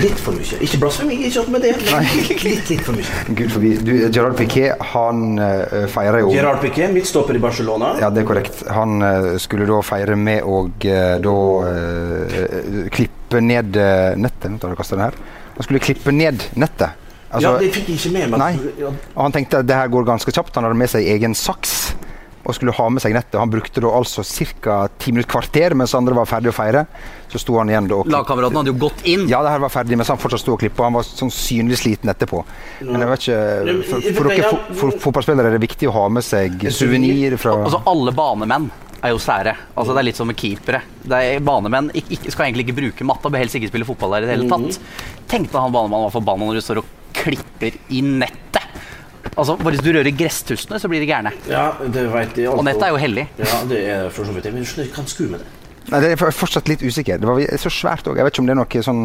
Litt 0.00 0.20
for 0.22 0.32
mye. 0.32 0.56
Ikke 0.64 0.78
blasfemi, 0.80 1.16
ikke 1.28 1.42
opp 1.42 1.50
med 1.52 1.64
det, 1.66 1.74
litt, 1.82 2.44
litt, 2.46 2.70
litt 2.70 2.80
for 2.86 2.96
mye. 2.96 3.34
Gud 3.36 3.52
forbi. 3.52 3.72
Du, 3.84 3.90
Gerard 4.14 4.36
Piquet, 4.38 4.80
han 4.94 5.36
uh, 5.36 5.84
feirer 5.92 6.22
jo 6.22 6.30
Gerard 6.32 6.62
Piquet, 6.62 6.88
midtstopper 6.94 7.36
i 7.36 7.42
Barcelona. 7.42 7.92
Ja, 8.00 8.08
det 8.14 8.22
er 8.24 8.28
korrekt. 8.30 8.62
Han 8.72 8.96
uh, 9.04 9.34
skulle 9.42 9.68
da 9.68 9.82
feire 9.84 10.16
med 10.16 10.40
å 10.46 10.64
uh, 10.64 11.14
da 11.26 12.88
klippe 12.96 13.44
ned 13.44 13.76
nettet. 14.20 14.50
Nå 14.50 14.60
tar 14.62 14.72
du 14.72 14.78
og 14.78 14.80
kaster 14.80 14.96
den 14.98 15.08
her. 15.10 15.18
Han 15.58 15.68
skulle 15.68 15.82
klippe 15.84 16.14
ned 16.14 16.48
nettet. 16.60 16.96
Altså, 17.34 17.50
ja, 17.50 17.58
det 17.60 17.70
fikk 17.74 17.88
jeg 17.92 17.98
ikke 18.00 18.12
med 18.14 18.34
meg. 18.34 18.40
Nei. 18.40 18.72
Ja, 18.84 18.90
Og 19.16 19.22
han 19.26 19.34
tenkte 19.34 19.60
at 19.64 19.66
det 19.68 19.76
her 19.78 19.88
går 19.92 20.06
ganske 20.06 20.32
kjapt. 20.34 20.54
Han 20.58 20.68
hadde 20.68 20.78
med 20.78 20.90
seg 20.92 21.06
egen 21.16 21.34
saks 21.34 21.94
og 22.44 22.52
skulle 22.52 22.74
ha 22.76 22.86
med 22.92 23.00
seg 23.00 23.14
nettet. 23.16 23.38
Han 23.40 23.48
brukte 23.48 23.80
da 23.80 23.88
altså 23.96 24.20
ca. 24.60 24.74
ti 25.00 25.12
minutter 25.14 25.30
kvarter 25.32 25.72
mens 25.74 25.94
andre 25.96 26.12
var 26.18 26.26
ferdig 26.28 26.50
å 26.52 26.54
feire. 26.54 26.82
Så 27.32 27.40
sto 27.40 27.56
han 27.56 27.70
igjen 27.72 27.86
da 27.88 27.96
og 28.02 28.10
Lagkameraten 28.12 28.58
hadde 28.60 28.72
jo 28.74 28.76
gått 28.82 29.00
inn. 29.08 29.24
Ja, 29.32 29.40
det 29.42 29.54
her 29.54 29.62
var 29.64 29.72
ferdig, 29.72 29.96
mens 29.96 30.10
han 30.12 30.20
fortsatt 30.20 30.42
sto 30.44 30.52
og 30.52 30.60
klippa. 30.60 30.84
Han 30.84 30.98
var 30.98 31.06
sånn 31.08 31.32
synlig 31.32 31.78
sliten 31.80 32.12
etterpå. 32.12 32.42
Men 32.84 33.00
jeg 33.00 33.10
vet 33.14 33.24
ikke 33.24 33.76
For, 33.88 34.08
for 34.18 34.28
dere 34.28 34.50
fo- 34.52 34.78
for, 34.82 34.98
fotballspillere 35.06 35.48
er 35.54 35.56
det 35.56 35.62
viktig 35.64 35.88
å 35.88 35.94
ha 35.96 36.04
med 36.12 36.26
seg 36.26 36.66
suvenir 36.68 37.38
fra 37.40 37.56
Altså 37.64 37.80
alle 37.88 38.12
banemenn 38.14 38.68
er 39.04 39.12
jo 39.12 39.18
sære. 39.20 39.52
Altså 39.76 39.92
Det 39.96 40.00
er 40.02 40.06
litt 40.10 40.20
som 40.20 40.28
med 40.28 40.36
keepere. 40.40 40.82
Det 41.04 41.16
er 41.30 41.40
Banemenn 41.44 41.90
skal 42.28 42.46
egentlig 42.46 42.68
ikke 42.68 42.76
bruke 42.78 43.04
matta, 43.08 43.28
bør 43.32 43.42
helst 43.42 43.56
ikke 43.58 43.68
spille 43.72 43.88
fotball 43.88 44.14
der 44.18 44.24
i 44.24 44.28
det 44.30 44.36
hele 44.38 44.48
tatt. 44.52 44.78
Tenkte 45.28 45.60
han 45.60 45.72
banemannen 45.74 46.06
var 46.08 46.14
forbanna 46.14 46.48
når 46.48 46.60
du 46.60 46.64
står 46.64 46.80
og 46.80 46.92
klipper 47.24 47.78
i 47.90 48.04
nettet. 48.04 48.62
Altså, 49.34 49.56
Bare 49.58 49.74
hvis 49.74 49.82
du 49.82 49.90
rører 49.90 50.14
gresstussene, 50.14 50.78
så 50.78 50.88
blir 50.90 51.02
de 51.02 51.08
gærne. 51.10 51.32
Ja, 51.50 51.70
det 51.80 52.06
vet 52.12 52.38
jeg. 52.38 52.48
Og 52.52 52.62
nettet 52.66 52.86
er 52.86 52.94
jo 52.94 53.00
hellig. 53.02 53.26
Ja, 53.40 53.60
det 53.70 53.80
er 53.90 54.08
for 54.14 54.28
så 54.28 54.34
vidt 54.36 54.46
det. 54.46 54.52
Men 54.54 54.66
du 54.68 54.70
hva 54.94 55.02
han 55.02 55.32
med 55.32 55.42
det. 55.42 55.52
Nei, 55.84 56.00
det 56.00 56.12
er 56.14 56.30
fortsatt 56.32 56.68
litt 56.70 56.80
usikker. 56.80 57.18
Det 57.20 57.28
var 57.28 57.42
så 57.60 57.72
svært 57.72 58.06
òg. 58.08 58.16
Jeg 58.16 58.24
vet 58.24 58.32
ikke 58.36 58.44
om 58.44 58.46
det 58.48 58.54
er 58.54 58.60
noe 58.62 58.84
sånn 58.86 59.02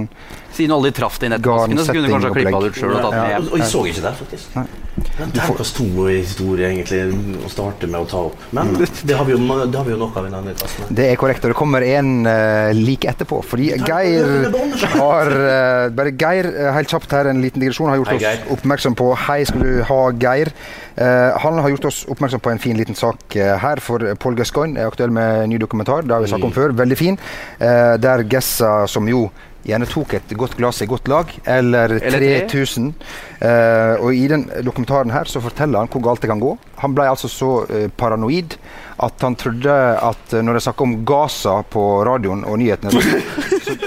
Siden 0.60 0.74
du 0.74 0.76
aldri 0.76 0.92
traff 0.92 1.20
det 1.22 1.30
i 1.30 1.32
nettmaskene, 1.32 1.84
så 1.88 1.96
kunne 1.96 2.10
du 2.10 2.14
kanskje 2.14 2.30
ha 2.30 2.36
klippa 2.36 2.60
det 2.60 2.70
ut 2.70 2.80
sjøl 2.84 2.96
og 3.00 3.14
Ja, 3.16 3.26
og, 3.40 3.50
og 3.54 3.62
jeg 3.62 3.72
så 3.72 3.84
ikke 3.88 4.04
det, 4.04 4.14
faktisk. 4.20 4.62
Tenk 5.00 5.62
oss 5.64 5.72
to 5.72 5.86
historier, 5.86 6.20
historie, 6.20 6.68
egentlig, 6.68 7.38
å 7.46 7.52
starte 7.52 7.88
med 7.88 8.04
å 8.04 8.08
ta 8.10 8.24
opp. 8.28 8.42
Men 8.56 8.74
det 8.80 9.16
har 9.16 9.28
vi 9.28 9.36
jo, 9.36 9.40
det 9.40 9.80
har 9.80 9.88
vi 9.88 9.94
jo 9.94 10.00
nok 10.02 10.18
av 10.20 10.28
i 10.28 10.34
denne 10.34 10.56
klassen. 10.60 10.92
Det 11.00 11.08
er 11.14 11.20
korrekt, 11.20 11.46
og 11.46 11.54
det 11.54 11.58
kommer 11.60 11.86
en 11.88 12.12
uh, 12.28 12.72
like 12.76 13.08
etterpå. 13.08 13.42
Fordi 13.48 13.70
Geir 13.88 14.50
er 14.50 14.86
har 14.98 15.32
uh, 15.32 15.86
Bare 15.96 16.14
Geir, 16.20 16.50
eh, 16.52 16.72
helt 16.76 16.92
kjapt 16.92 17.16
her, 17.16 17.32
en 17.32 17.42
liten 17.44 17.64
digresjon, 17.64 17.90
har 17.92 18.02
gjort 18.02 18.14
Hei, 18.14 18.20
oss 18.20 18.54
oppmerksom 18.58 19.00
på 19.00 19.10
Hei, 19.28 19.40
skal 19.48 19.64
du 19.64 19.82
ha, 19.88 20.02
Geir. 20.20 20.52
Uh, 21.00 21.38
han 21.40 21.60
har 21.64 21.72
gjort 21.72 21.86
oss 21.92 22.04
oppmerksom 22.12 22.44
på 22.44 22.52
en 22.52 22.60
fin 22.60 22.76
liten 22.78 22.98
sak 22.98 23.36
eh, 23.40 23.56
her, 23.64 23.80
for 23.80 24.04
Paul 24.20 24.36
Gascoigne 24.36 24.82
er 24.82 24.90
aktuell 24.90 25.14
med 25.16 25.46
en 25.46 25.54
ny 25.54 25.60
dokumentar. 25.62 26.04
Det 26.04 26.12
har 26.12 26.24
vi 26.24 26.32
snakket 26.32 26.50
om 26.50 26.56
før. 26.56 26.76
Veldig 26.76 26.98
fin. 27.00 27.20
Eh, 27.60 27.94
der 28.02 28.26
Gessa, 28.28 28.88
som 28.88 29.08
jo 29.08 29.30
gjerne 29.68 29.88
tok 29.90 30.14
et 30.18 30.34
godt 30.40 30.56
glass 30.58 30.82
i 30.82 30.88
godt 30.90 31.10
lag, 31.12 31.32
eller, 31.46 31.98
Eller 32.00 32.48
3000. 32.48 32.94
Uh, 33.40 33.96
og 34.00 34.14
i 34.16 34.26
den 34.32 34.48
dokumentaren 34.66 35.12
her 35.14 35.30
så 35.30 35.42
forteller 35.44 35.84
han 35.84 35.92
hvor 35.92 36.04
galt 36.06 36.24
det 36.24 36.32
kan 36.32 36.42
gå. 36.42 36.56
Han 36.84 36.96
ble 36.96 37.10
altså 37.12 37.32
så 37.32 37.52
uh, 37.68 37.88
paranoid 38.00 38.56
at 39.00 39.22
han 39.24 39.36
trodde 39.40 39.76
at 40.00 40.34
uh, 40.36 40.42
når 40.44 40.60
det 40.60 40.66
snakka 40.68 40.88
om 40.88 40.98
Gaza 41.08 41.60
på 41.70 41.86
radioen 42.08 42.46
og 42.48 42.60
nyhetene, 42.60 42.92
så, 42.92 43.60
så, 43.64 43.78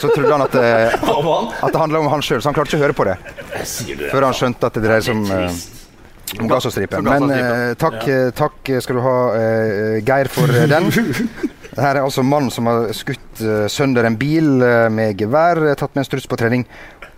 så 0.00 0.08
trodde 0.14 0.32
han 0.32 0.44
at, 0.44 0.54
eh, 0.54 0.94
at 1.64 1.72
det 1.72 1.80
handla 1.80 2.02
om 2.02 2.10
han 2.12 2.22
sjøl, 2.22 2.42
så 2.42 2.50
han 2.50 2.56
klarte 2.56 2.72
ikke 2.72 2.80
å 2.80 2.86
høre 2.86 2.96
på 2.96 3.06
det. 3.08 3.16
Det. 3.48 4.10
Før 4.12 4.28
han 4.28 4.36
skjønte 4.36 4.70
at 4.70 4.78
det 4.78 4.84
dreier 4.84 5.04
seg 5.04 5.18
om, 5.18 5.24
eh, 5.34 6.38
om 6.38 6.50
Gazastripen. 6.50 7.08
Men 7.08 7.34
eh, 7.34 7.74
takk, 7.80 8.00
eh, 8.06 8.28
takk 8.36 8.72
skal 8.84 8.98
du 8.98 9.04
ha, 9.04 9.16
eh, 9.38 9.98
Geir, 10.06 10.30
for 10.32 10.52
eh, 10.54 10.68
den. 11.78 11.86
Her 11.86 11.96
er 11.96 12.04
altså 12.04 12.22
mannen 12.22 12.50
som 12.50 12.66
har 12.66 12.90
skutt 12.96 13.42
eh, 13.42 13.66
sønder 13.70 14.06
en 14.06 14.18
bil 14.18 14.62
eh, 14.62 14.88
med 14.90 15.18
gevær, 15.18 15.60
eh, 15.64 15.76
tatt 15.78 15.94
med 15.94 16.04
en 16.04 16.08
struts 16.08 16.26
på 16.28 16.38
trening, 16.38 16.66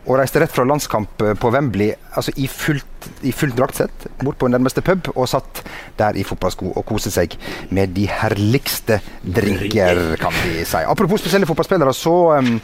og 0.07 0.17
reiste 0.17 0.41
rett 0.41 0.53
fra 0.53 0.65
landskamp 0.65 1.21
på 1.39 1.51
Wembley 1.53 1.93
altså 2.17 2.33
i 2.41 2.47
fullt, 2.49 3.09
i 3.23 3.33
fullt 3.37 3.57
draktsett 3.59 4.07
bort 4.25 4.39
på 4.41 4.49
nærmeste 4.49 4.81
pub 4.83 5.11
og 5.13 5.29
satt 5.29 5.61
der 5.99 6.17
i 6.17 6.25
fotballsko 6.25 6.73
og 6.73 6.87
koste 6.89 7.13
seg 7.13 7.37
med 7.69 7.93
de 7.95 8.07
herligste 8.09 8.97
drinker, 9.21 10.17
kan 10.19 10.33
vi 10.41 10.65
si. 10.65 10.81
Apropos 10.89 11.21
spesielle 11.21 11.47
fotballspillere, 11.47 11.93
så 11.93 12.15
um, 12.41 12.57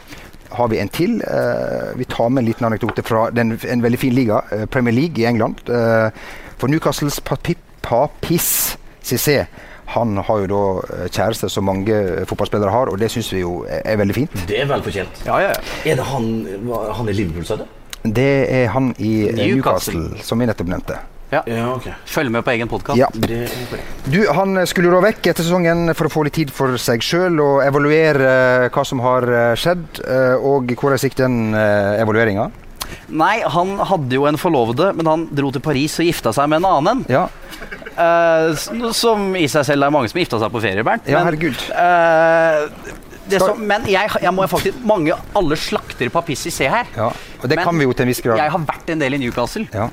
har 0.57 0.73
vi 0.73 0.81
en 0.81 0.89
til. 0.89 1.21
Uh, 1.21 1.93
vi 2.01 2.09
tar 2.09 2.33
med 2.33 2.41
en 2.41 2.49
liten 2.49 2.67
anekdote 2.71 3.05
fra 3.05 3.27
den, 3.29 3.53
en 3.53 3.85
veldig 3.85 4.01
fin 4.01 4.17
liga, 4.17 4.41
uh, 4.49 4.65
Premier 4.65 4.97
League 4.97 5.21
i 5.21 5.29
England. 5.29 5.61
Uh, 5.69 6.09
for 6.57 6.73
Newcastles 6.73 7.21
Papis 7.21 8.77
Cissé 9.05 9.43
han 9.87 10.17
har 10.17 10.43
jo 10.43 10.47
da 10.51 10.61
eh, 10.97 11.07
kjæreste 11.07 11.49
som 11.51 11.67
mange 11.67 11.95
eh, 11.95 12.23
fotballspillere 12.27 12.73
har, 12.73 12.91
og 12.91 12.99
det 12.99 13.09
syns 13.13 13.31
vi 13.33 13.43
jo 13.43 13.61
er, 13.69 13.95
veldig 13.99 14.15
fint. 14.15 14.39
Det 14.49 14.59
er 14.61 14.69
vel 14.69 14.83
fortjent. 14.83 15.21
Ja, 15.27 15.39
ja, 15.43 15.53
ja. 15.55 15.75
Er 15.87 15.99
det 16.01 16.07
han, 16.09 16.31
han 16.97 17.11
i 17.11 17.15
Liverpool, 17.15 17.47
sa 17.47 17.59
du? 17.61 17.63
Det 18.03 18.31
er 18.51 18.67
han 18.73 18.91
i 18.97 19.13
eh, 19.29 19.37
Newcastle. 19.37 20.01
Newcastle, 20.01 20.25
som 20.27 20.43
vi 20.43 20.49
nettopp 20.49 20.73
nevnte. 20.73 20.99
Ja, 21.27 21.41
ok. 21.73 21.89
Følg 22.07 22.31
med 22.31 22.45
på 22.47 22.53
egen 22.53 22.69
podkast. 22.71 22.95
Ja. 22.95 23.09
Du, 24.07 24.21
Han 24.31 24.61
skulle 24.63 24.87
jo 24.87 24.93
da 24.93 25.01
vekk 25.09 25.27
etter 25.27 25.43
sesongen 25.43 25.91
for 25.91 26.07
å 26.07 26.11
få 26.13 26.23
litt 26.23 26.37
tid 26.39 26.53
for 26.55 26.79
seg 26.79 27.03
sjøl 27.03 27.41
og 27.43 27.57
evaluere 27.65 28.69
hva 28.71 28.83
som 28.87 29.03
har 29.03 29.27
skjedd. 29.59 29.99
Og 30.39 30.71
hvordan 30.71 31.03
gikk 31.03 31.17
den 31.19 31.51
evalueringa? 31.57 32.47
Nei, 33.11 33.41
han 33.43 33.75
hadde 33.89 34.15
jo 34.15 34.23
en 34.29 34.39
forlovede, 34.39 34.93
men 34.95 35.11
han 35.11 35.27
dro 35.35 35.51
til 35.51 35.65
Paris 35.67 35.99
og 35.99 36.07
gifta 36.07 36.31
seg 36.31 36.47
med 36.47 36.63
en 36.63 36.69
annen. 36.71 37.03
Ja. 37.11 37.25
S- 37.97 38.69
som 38.99 39.35
i 39.35 39.47
seg 39.49 39.65
selv 39.65 39.87
er 39.87 39.93
mange 39.93 40.09
som 40.11 40.19
gifta 40.21 40.39
seg 40.41 40.51
på 40.53 40.61
ferie, 40.61 40.83
Bernt. 40.85 41.07
Ja, 41.09 41.23
herregud. 41.25 41.57
Uh, 41.73 42.67
det 43.27 43.41
som, 43.43 43.59
men 43.59 43.83
jeg, 43.91 44.07
jeg 44.23 44.31
må 44.31 44.45
faktisk 44.47 44.77
Mange 44.87 45.11
Alle 45.35 45.57
slakter 45.59 46.07
Papissi 46.13 46.51
se 46.53 46.69
her. 46.71 46.87
ja. 46.95 47.09
Og 47.41 47.49
det 47.49 47.57
Men 47.59 47.67
kan 47.67 47.77
vi 47.77 47.83
jo 47.83 47.91
til 47.93 48.05
en 48.07 48.11
viss 48.13 48.21
grad. 48.23 48.39
Jeg 48.39 48.51
har 48.53 48.63
vært 48.69 48.89
en 48.93 49.01
del 49.03 49.13
i 49.13 49.19
Newcastle. 49.21 49.67
Ja. 49.73 49.89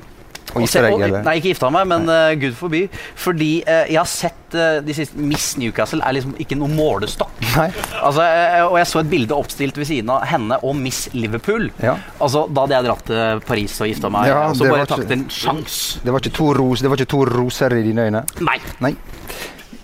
Og 0.55 0.63
Og 0.63 0.71
deg, 0.71 1.01
eller? 1.07 1.23
Nei, 1.25 1.35
ikke 1.39 1.51
gifta 1.53 1.69
meg, 1.73 1.87
men 1.91 2.09
uh, 2.09 2.33
gud 2.39 2.55
forby. 2.57 2.85
Fordi 3.19 3.49
uh, 3.67 3.83
jeg 3.91 3.99
har 3.99 4.09
sett 4.09 4.55
uh, 4.55 4.79
de 4.85 4.95
siste 4.95 5.19
Miss 5.19 5.55
Newcastle 5.59 5.99
er 6.05 6.15
liksom 6.15 6.35
ikke 6.41 6.57
noe 6.59 6.71
målestokk. 6.71 7.33
Nei. 7.55 7.67
Altså, 8.01 8.25
og 8.69 8.77
jeg 8.79 8.89
så 8.91 9.01
et 9.03 9.11
bilde 9.11 9.35
oppstilt 9.35 9.77
ved 9.79 9.89
siden 9.89 10.11
av 10.15 10.23
henne 10.29 10.59
og 10.63 10.77
Miss 10.79 11.05
Liverpool. 11.15 11.69
Ja. 11.83 11.97
Altså, 12.19 12.45
Da 12.47 12.65
hadde 12.65 12.77
jeg 12.79 12.87
dratt 12.89 13.05
til 13.09 13.43
Paris 13.47 13.75
og 13.81 13.91
gifta 13.91 14.11
meg, 14.13 14.29
Ja, 14.31 14.45
og 14.49 14.55
så 14.59 14.69
bare 14.71 14.87
tatt 14.89 15.11
en 15.15 15.27
sjans. 15.33 15.81
Det 16.03 16.13
var, 16.13 16.23
ikke 16.23 16.37
to 16.39 16.53
ros, 16.55 16.83
det 16.83 16.91
var 16.91 17.01
ikke 17.01 17.13
to 17.15 17.25
roser 17.29 17.75
i 17.77 17.83
dine 17.85 18.07
øyne? 18.09 18.23
Nei. 18.45 18.59
Nei. 18.83 18.95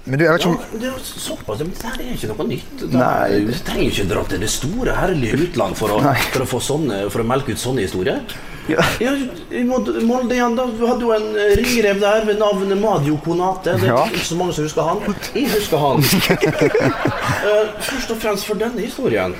Men 0.05 0.17
du, 0.17 0.23
jeg 0.25 0.34
vet 0.34 0.41
ikke 0.41 0.49
om 0.49 0.79
det 0.81 0.88
er 0.89 1.01
såpass, 1.05 1.60
det 1.62 1.67
her 1.86 1.99
er 2.01 2.13
ikke 2.15 2.29
noe 2.31 2.45
nytt. 2.49 2.71
Det 2.81 2.89
Nei. 2.95 3.27
er- 3.36 3.45
Du 3.45 3.53
trenger 3.67 3.91
ikke 3.91 4.07
dra 4.10 4.23
til 4.31 4.39
det 4.41 4.49
store, 4.49 4.95
herlige 4.97 5.38
utland 5.45 5.77
for 5.77 5.93
å, 5.93 5.99
for 6.34 6.41
å, 6.41 6.47
få 6.49 6.60
sånne, 6.60 7.03
for 7.13 7.21
å 7.21 7.27
melke 7.27 7.53
ut 7.53 7.62
sånne 7.62 7.86
historier. 7.86 8.23
Ja. 8.69 8.84
Ja, 9.00 9.12
i 9.52 9.63
Molde 9.65 10.34
igjen, 10.36 10.56
da. 10.56 10.65
Du 10.78 10.86
hadde 10.88 11.02
jo 11.02 11.12
en 11.15 11.30
eh, 11.36 11.56
ringrev 11.58 12.00
der 12.02 12.26
ved 12.28 12.38
navnet 12.39 12.78
Madio 12.78 13.17
Konate. 13.26 13.74
Det 13.82 13.88
er 13.89 13.93
Ja. 13.95 14.06
ikke 14.06 14.26
så 14.26 14.36
mange 14.36 14.54
som 14.54 14.63
husker 14.67 14.82
han. 14.82 15.02
Jeg 15.36 15.50
husker 15.56 15.78
han. 15.82 15.97
uh, 15.97 17.82
først 17.89 18.12
og 18.13 18.17
fremst 18.21 18.45
for 18.47 18.60
denne 18.62 18.82
historien. 18.86 19.34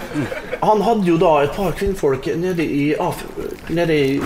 Han 0.63 0.81
hadde 0.86 1.05
jo 1.07 1.17
da 1.21 1.31
et 1.45 1.53
par 1.55 1.71
kvinnfolk 1.77 2.27
nede 2.38 2.65
i, 2.65 2.93
Af 2.99 3.21
nede 3.69 3.95
i, 3.97 4.21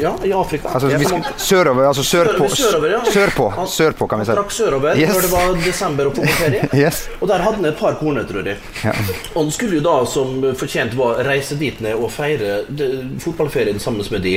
ja, 0.00 0.12
i 0.24 0.32
Afrika. 0.32 0.68
altså, 0.74 0.88
vi 0.98 1.04
skal, 1.04 1.24
Sørover, 1.36 1.86
altså 1.88 2.02
sørpå. 2.04 2.48
Sørover, 2.48 2.88
ja. 2.96 3.00
Sørpå, 3.12 3.52
sørpå, 3.66 4.06
kan 4.06 4.18
vi 4.20 4.24
si. 4.24 4.30
Han 4.32 4.40
trakk 4.42 4.50
sørover 4.52 4.96
Yes. 4.98 5.14
når 5.14 5.20
det 5.20 5.32
var 5.32 5.62
desember 5.64 6.06
og 6.10 6.14
på 6.14 6.26
ferie. 6.26 6.68
Yes. 6.84 7.08
Og 7.20 7.28
der 7.28 7.38
hadde 7.44 7.56
han 7.56 7.64
et 7.64 7.76
par 7.78 7.94
kornet, 8.00 8.28
tror 8.28 8.46
jeg. 8.46 8.56
Og 9.34 9.42
han 9.44 9.50
skulle 9.54 9.78
jo 9.78 9.84
da, 9.86 9.96
som 10.06 10.42
fortjent 10.56 10.96
var, 10.98 11.22
reise 11.28 11.56
dit 11.58 11.80
ned 11.80 11.94
og 11.94 12.10
feire 12.12 12.60
fotballferien 13.20 13.78
sammen 13.80 14.04
med 14.10 14.20
de. 14.22 14.36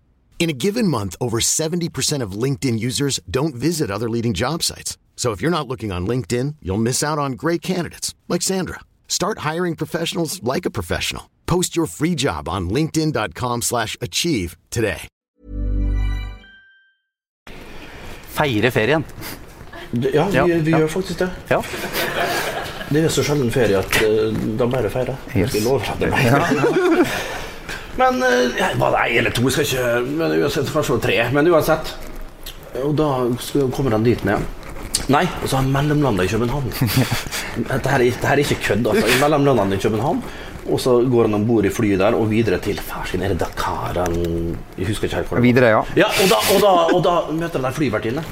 In 0.41 0.49
a 0.49 0.53
given 0.53 0.87
month, 0.87 1.15
over 1.21 1.39
70% 1.39 2.23
of 2.23 2.31
LinkedIn 2.31 2.79
users 2.79 3.19
don't 3.29 3.53
visit 3.53 3.91
other 3.91 4.09
leading 4.09 4.33
job 4.33 4.63
sites. 4.63 4.97
So 5.15 5.33
if 5.33 5.39
you're 5.39 5.51
not 5.57 5.67
looking 5.67 5.91
on 5.91 6.07
LinkedIn, 6.07 6.55
you'll 6.63 6.81
miss 6.81 7.03
out 7.03 7.19
on 7.19 7.33
great 7.33 7.61
candidates 7.61 8.15
like 8.27 8.41
Sandra. 8.41 8.79
Start 9.07 9.45
hiring 9.49 9.75
professionals 9.75 10.41
like 10.41 10.65
a 10.65 10.71
professional. 10.71 11.29
Post 11.45 11.75
your 11.77 11.85
free 11.85 12.15
job 12.15 12.49
on 12.49 12.71
linkedin.com/achieve 12.71 13.61
slash 13.61 13.97
achieve 14.01 14.57
today. 14.71 15.07
Feire 18.31 18.71
ferien. 18.71 19.05
Ja, 19.91 20.27
vi, 20.27 20.35
Ja, 20.37 20.45
vi 20.45 20.71
ja. 20.71 20.77
gjør 20.79 20.87
faktisk 20.87 21.19
det. 21.19 21.29
Ja. 21.49 21.61
Det 22.89 23.03
er 23.03 23.09
så 23.09 23.23
sjelden 23.23 23.51
ferie 23.51 23.77
at 23.77 24.01
eh, 24.01 24.33
da 24.57 24.65
må 24.65 24.81
jeg 24.81 24.91
feire. 24.91 25.17
Yes. 25.35 25.53
Jeg 25.53 25.63
lover 25.63 25.85
at 25.91 25.99
det 25.99 26.09
blir. 26.09 27.05
Men 27.99 28.21
ja, 28.57 28.69
var 28.79 28.95
eller 29.09 29.33
to? 29.35 29.49
Skal 29.51 29.65
ikke, 29.67 29.85
men 30.07 30.37
uansett, 30.41 30.69
kanskje 30.73 30.99
tre. 31.03 31.17
Men 31.35 31.47
uansett. 31.51 31.93
Og 32.85 32.93
da 32.95 33.07
kommer 33.75 33.91
han 33.97 34.03
dit 34.07 34.21
ned. 34.25 34.45
Nei, 35.11 35.23
og 35.41 35.47
så 35.49 35.57
har 35.57 35.63
han 35.65 35.71
mellomlanda 35.73 36.23
i 36.23 36.29
København. 36.31 36.69
Dette 37.71 37.89
her, 37.89 37.99
er- 37.99 38.11
dette 38.13 38.27
her 38.27 38.37
er 38.37 38.43
ikke 38.45 38.59
kødd. 38.63 38.87
Altså. 38.93 39.07
Mellomlanda 39.23 39.65
han 39.65 39.73
i 39.75 39.81
København, 39.81 40.21
og 40.69 40.79
så 40.81 40.97
går 41.09 41.27
han 41.29 41.37
om 41.39 41.45
bord 41.47 41.65
i 41.65 41.71
flyet 41.73 41.99
der 42.01 42.15
og 42.17 42.27
videre 42.29 42.59
til 42.61 42.77
Farsken. 42.83 43.23
Er 43.25 43.33
det 43.33 43.39
Dakar? 43.41 43.97
Han, 43.97 44.57
jeg 44.77 44.87
husker 44.91 45.07
ikke 45.07 45.17
helt 45.21 45.29
hvor 45.31 45.39
det 45.39 45.41
var. 45.41 45.47
Videre, 45.47 45.71
ja. 45.73 45.81
Ja, 46.03 46.09
og 46.11 46.29
da, 46.31 46.39
og 46.55 46.61
da, 46.61 46.73
og 46.97 47.03
da 47.05 47.15
møter 47.37 47.61
han 47.61 47.69
ei 47.71 47.77
flyvertinne. 47.77 48.23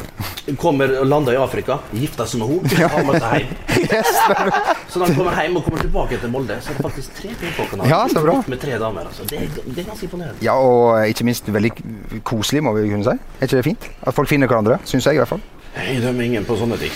Kommer 0.59 0.93
og 1.01 1.05
lander 1.09 1.35
i 1.35 1.39
Afrika, 1.41 1.79
gifter 1.93 2.29
seg 2.29 2.41
med 2.41 2.53
henne, 2.53 2.89
har 2.93 3.05
med 3.05 3.19
seg 3.21 3.43
hjem. 3.43 3.53
Så 4.89 4.97
når 4.99 5.05
han 5.11 5.17
kommer 5.19 5.41
hjem 5.41 5.59
og 5.59 5.65
kommer 5.67 5.83
tilbake 5.85 6.19
til 6.21 6.33
Molde, 6.33 6.57
så 6.63 6.71
er 6.73 6.79
det 6.79 6.85
faktisk 6.87 7.19
tre 7.19 7.33
kvinnfolk 7.37 7.75
han 7.75 7.83
har. 7.83 7.91
Ja, 7.93 7.99
så 8.09 8.23
bra. 8.25 8.37
Med 8.49 8.61
tre 8.63 8.79
damer. 8.81 9.09
Altså. 9.11 9.27
Det, 9.29 9.43
det 9.65 9.83
er 9.83 9.89
ganske 9.91 10.09
imponerende. 10.09 10.41
Ja, 10.45 10.57
og 10.57 11.05
ikke 11.09 11.27
minst 11.29 11.49
veldig 11.53 11.73
koselig, 12.27 12.63
må 12.65 12.73
vi 12.77 12.89
kunne 12.89 13.05
si. 13.05 13.17
Er 13.39 13.49
ikke 13.49 13.61
det 13.61 13.67
fint? 13.69 13.89
At 14.01 14.17
folk 14.17 14.31
finner 14.31 14.49
hverandre, 14.49 14.79
syns 14.89 15.09
jeg 15.09 15.19
i 15.19 15.21
hvert 15.21 15.33
fall. 15.35 15.43
Jeg 15.77 16.01
dømmer 16.01 16.25
ingen 16.25 16.47
på 16.49 16.57
sånne 16.57 16.79
ting. 16.81 16.93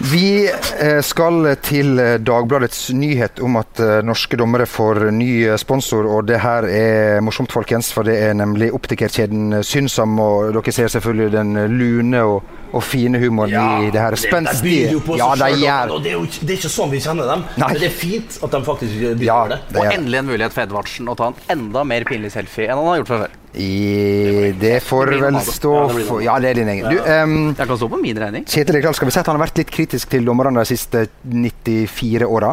Vi 0.00 0.48
eh, 0.48 1.00
skal 1.04 1.44
til 1.60 1.98
eh, 2.00 2.14
Dagbladets 2.24 2.86
nyhet 2.96 3.40
om 3.44 3.58
at 3.60 3.80
eh, 3.84 3.98
norske 4.06 4.38
dommere 4.40 4.64
får 4.64 5.10
ny 5.12 5.58
sponsor. 5.60 6.08
Og 6.08 6.24
det 6.30 6.38
her 6.40 6.64
er 6.64 7.20
morsomt, 7.24 7.52
folkens, 7.52 7.90
for 7.92 8.08
det 8.08 8.14
er 8.24 8.32
nemlig 8.38 8.70
optikerkjeden 8.72 9.60
Synsam. 9.66 10.16
Og 10.24 10.54
dere 10.56 10.72
ser 10.72 10.88
selvfølgelig 10.94 11.34
den 11.34 11.52
lune 11.74 12.22
og, 12.24 12.48
og 12.72 12.86
fine 12.86 13.20
humoren 13.20 13.84
i 13.84 13.92
det 13.92 14.00
her 14.00 14.16
spenstige 14.16 14.94
Ja, 15.20 15.34
de 15.36 15.50
gjør 15.60 15.94
det 16.00 16.14
er 16.14 16.16
jo 16.16 16.24
ikke, 16.24 16.46
det 16.46 16.54
er 16.54 16.62
ikke 16.62 16.72
sånn 16.78 16.94
vi 16.94 17.02
kjenner 17.04 17.28
dem. 17.34 17.44
Nei. 17.60 17.68
Men 17.68 17.82
det 17.82 17.90
er 17.90 17.98
fint 18.00 18.40
at 18.40 18.56
de 18.56 18.62
faktisk 18.70 19.04
byr 19.20 19.28
ja, 19.28 19.38
det. 19.52 19.60
Og 19.74 19.84
endelig 19.84 20.22
en 20.22 20.32
mulighet 20.32 20.56
for 20.56 20.64
Edvardsen 20.64 21.12
å 21.12 21.18
ta 21.18 21.28
en 21.34 21.38
enda 21.58 21.84
mer 21.84 22.08
pinlig 22.08 22.32
selfie 22.32 22.70
enn 22.70 22.80
han 22.80 22.88
har 22.94 23.02
gjort 23.02 23.12
fra 23.12 23.22
før. 23.26 23.39
I, 23.54 24.52
det 24.60 24.76
får 24.86 25.10
vel 25.20 25.38
stå 25.42 25.74
for. 26.06 26.22
Ja, 26.22 26.36
det 26.38 26.52
er 26.52 26.60
din 26.60 26.68
egen. 26.70 26.86
Du, 26.86 26.98
um, 27.02 27.54
Jeg 27.58 27.66
kan 27.66 27.76
stå 27.80 27.88
på 27.90 27.98
min 27.98 28.18
regning. 28.22 28.44
Kjetil 28.46 28.76
Rekdal, 28.78 28.94
skal 28.94 29.10
vi 29.10 29.14
si 29.16 29.18
at 29.18 29.26
han 29.26 29.38
har 29.40 29.46
vært 29.46 29.58
litt 29.58 29.70
kritisk 29.74 30.12
til 30.12 30.24
dommerne 30.28 30.62
de 30.62 30.68
siste 30.70 31.08
94 31.26 32.28
åra? 32.30 32.52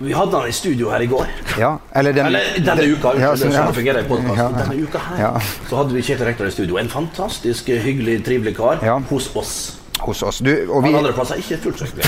Vi 0.00 0.12
hadde 0.16 0.34
han 0.40 0.48
i 0.50 0.52
studio 0.52 0.88
her 0.90 1.04
i 1.04 1.06
går. 1.06 1.28
Ja, 1.60 1.76
eller 1.94 2.12
den 2.16 2.26
Eller 2.26 2.56
denne 2.66 2.88
uka. 2.90 3.12
Ja, 3.20 3.34
sånn, 3.38 3.52
ja. 3.54 3.66
sånn 3.68 3.76
fungerer 3.76 4.02
i 4.02 4.08
podcasten. 4.08 4.40
Ja. 4.40 4.64
Denne 4.64 4.80
uka 4.88 4.98
her 4.98 5.20
Ja. 5.22 5.30
så 5.68 5.76
hadde 5.78 5.94
vi 5.94 6.02
Kjetil 6.02 6.26
Rektor 6.26 6.46
i 6.48 6.50
studio. 6.50 6.78
En 6.80 6.88
fantastisk 6.88 7.68
hyggelig, 7.68 8.24
trivelig 8.26 8.56
kar 8.56 8.80
Ja. 8.82 8.98
hos 9.10 9.30
oss. 9.36 9.54
Hos 10.00 10.22
oss. 10.26 10.38
Du, 10.42 10.50
og 10.68 10.82
vi, 10.84 10.88
Alle 10.90 10.98
andre 11.04 11.12
plasser 11.16 11.34
er 11.38 11.44
ikke 11.44 11.58
fullt 11.62 11.78
så 11.78 11.86
hyggelig. 11.86 12.04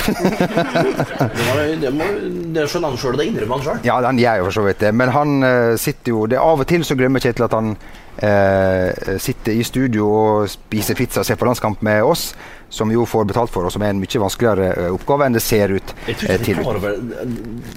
det, 1.83 1.91
må- 1.95 2.09
det, 2.55 2.65
skjønner 2.69 2.91
han 2.91 2.99
sjøl, 2.99 3.15
det 3.19 3.29
innrømmer 3.31 3.57
han 3.61 3.65
sjøl. 3.67 3.79
Ja, 3.87 3.99
han 4.05 4.19
gjør 4.21 4.41
jo 4.41 4.49
for 4.49 4.57
så 4.59 4.65
vidt 4.67 4.83
det. 4.83 4.91
Men 4.97 5.13
han 5.15 5.37
uh, 5.45 5.77
sitter 5.79 6.13
jo 6.13 6.25
det 6.29 6.41
Av 6.41 6.59
og 6.63 6.67
til 6.69 6.83
så 6.87 6.97
glemmer 6.99 7.23
Kjetil 7.23 7.47
at 7.47 7.55
han 7.57 7.71
uh, 7.77 9.17
sitter 9.23 9.55
i 9.57 9.63
studio 9.67 10.09
og 10.11 10.51
spiser 10.51 10.97
pizza 10.99 11.23
og 11.23 11.27
ser 11.29 11.39
på 11.39 11.47
landskamp 11.47 11.81
med 11.85 12.03
oss, 12.05 12.29
som 12.69 12.91
jo 12.91 13.05
får 13.07 13.27
betalt 13.31 13.53
for, 13.53 13.67
og 13.67 13.71
som 13.73 13.83
er 13.87 13.93
en 13.95 14.01
mye 14.03 14.19
vanskeligere 14.19 14.65
eh, 14.75 14.87
oppgave 14.91 15.23
enn 15.29 15.37
det 15.37 15.43
ser 15.45 15.71
ut 15.71 15.93
Jeg 16.09 16.17
tror 16.19 16.33
ikke 16.33 16.43
til. 16.43 16.57
han 16.57 16.65
er 16.65 16.79
over, 16.81 16.97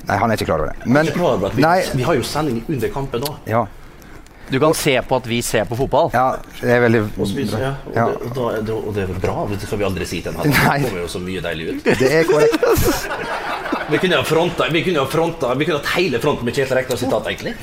Nei, 0.08 0.16
han 0.18 0.32
er 0.32 0.34
ikke 0.40 0.48
klar 0.48 0.64
over 0.64 0.72
det. 0.72 0.80
er 0.82 0.94
Men 0.96 1.10
klar 1.14 1.36
over 1.36 1.54
vi, 1.54 1.62
Nei, 1.62 1.76
vi 1.94 2.06
har 2.08 2.18
jo 2.18 2.24
sending 2.26 2.58
under 2.66 2.90
kampen 2.90 3.22
òg. 3.28 3.36
ja, 3.46 3.60
Du 4.50 4.58
kan 4.60 4.74
se 4.74 4.96
på 5.06 5.16
at 5.16 5.26
vi 5.30 5.40
ser 5.46 5.64
på 5.64 5.76
fotball. 5.78 6.10
ja, 6.12 6.24
det 6.60 6.70
er 6.74 6.80
veldig 6.82 7.00
Og, 7.16 7.26
spiser, 7.30 7.60
ja, 7.62 7.72
og, 7.86 7.94
Ja. 7.96 8.06
det, 8.10 8.16
og, 8.26 8.34
da, 8.34 8.46
er 8.56 8.62
det, 8.66 8.74
og 8.74 8.94
det 8.96 9.02
er 9.06 9.20
bra. 9.22 9.46
Det 9.50 9.60
skal 9.62 9.78
vi 9.78 9.84
aldri 9.86 10.06
si 10.10 10.20
til 10.24 10.34
en. 10.34 10.42
Det 10.42 10.54
kommer 10.86 11.00
jo 11.04 11.08
så 11.08 11.20
mye 11.22 11.40
deilig 11.44 11.68
ut. 11.76 11.84
Det 12.00 12.10
er 12.20 12.24
korrekt. 12.24 13.08
Vi 13.90 13.98
kunne 13.98 14.20
ha 14.20 14.22
fronta 14.22 14.68
Vi 14.70 14.84
kunne 14.86 15.00
ha 15.02 15.06
fronta 15.10 15.48
Vi 15.58 15.64
kunne 15.66 15.80
hatt 15.80 15.88
hele 15.96 16.20
fronten 16.22 16.46
med 16.46 16.54
Kjetil 16.54 16.76
Rekdal 16.78 16.98
sitat, 17.00 17.26
egentlig. 17.26 17.56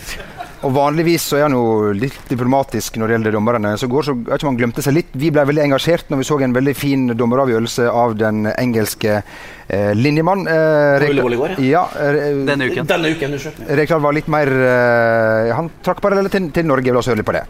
Og 0.66 0.72
vanligvis 0.74 1.22
så 1.30 1.38
er 1.38 1.44
han 1.46 1.54
jo 1.54 1.92
litt 1.94 2.16
diplomatisk 2.32 2.96
når 2.98 3.08
det 3.12 3.14
gjelder 3.18 3.36
dommerne. 3.38 3.74
Så 3.78 3.86
går 3.92 4.08
så, 4.08 4.16
jeg 4.18 4.26
vet 4.26 4.40
ikke 4.40 4.48
om 4.48 4.54
han 4.56 4.58
glemte 4.62 4.82
seg 4.86 4.96
litt. 4.98 5.12
Vi 5.14 5.30
ble 5.36 5.44
veldig 5.46 5.64
engasjert 5.68 6.10
når 6.10 6.18
vi 6.24 6.26
så 6.32 6.40
en 6.42 6.56
veldig 6.56 6.74
fin 6.78 7.04
dommeravgjørelse 7.14 7.86
av 7.92 8.16
den 8.18 8.48
engelske 8.58 9.20
eh, 9.22 9.92
linjemann. 9.94 10.48
Eh, 10.50 10.98
Rekdal- 11.04 11.38
går, 11.44 11.54
ja. 11.62 11.84
eh, 12.02 12.42
Denne 12.50 12.72
uken. 12.72 12.90
Denne 12.90 13.14
uken. 13.14 13.38
Rekdal 13.78 14.02
var 14.02 14.18
litt 14.18 14.28
mer 14.34 14.50
eh, 14.50 15.54
Han 15.60 15.70
trakk 15.86 16.02
paralleller 16.02 16.34
til, 16.34 16.50
til 16.58 16.66
Norge. 16.66 16.90
La 16.92 17.00
oss 17.04 17.12
høre 17.14 17.22
litt 17.22 17.30
på 17.30 17.38
det. 17.38 17.46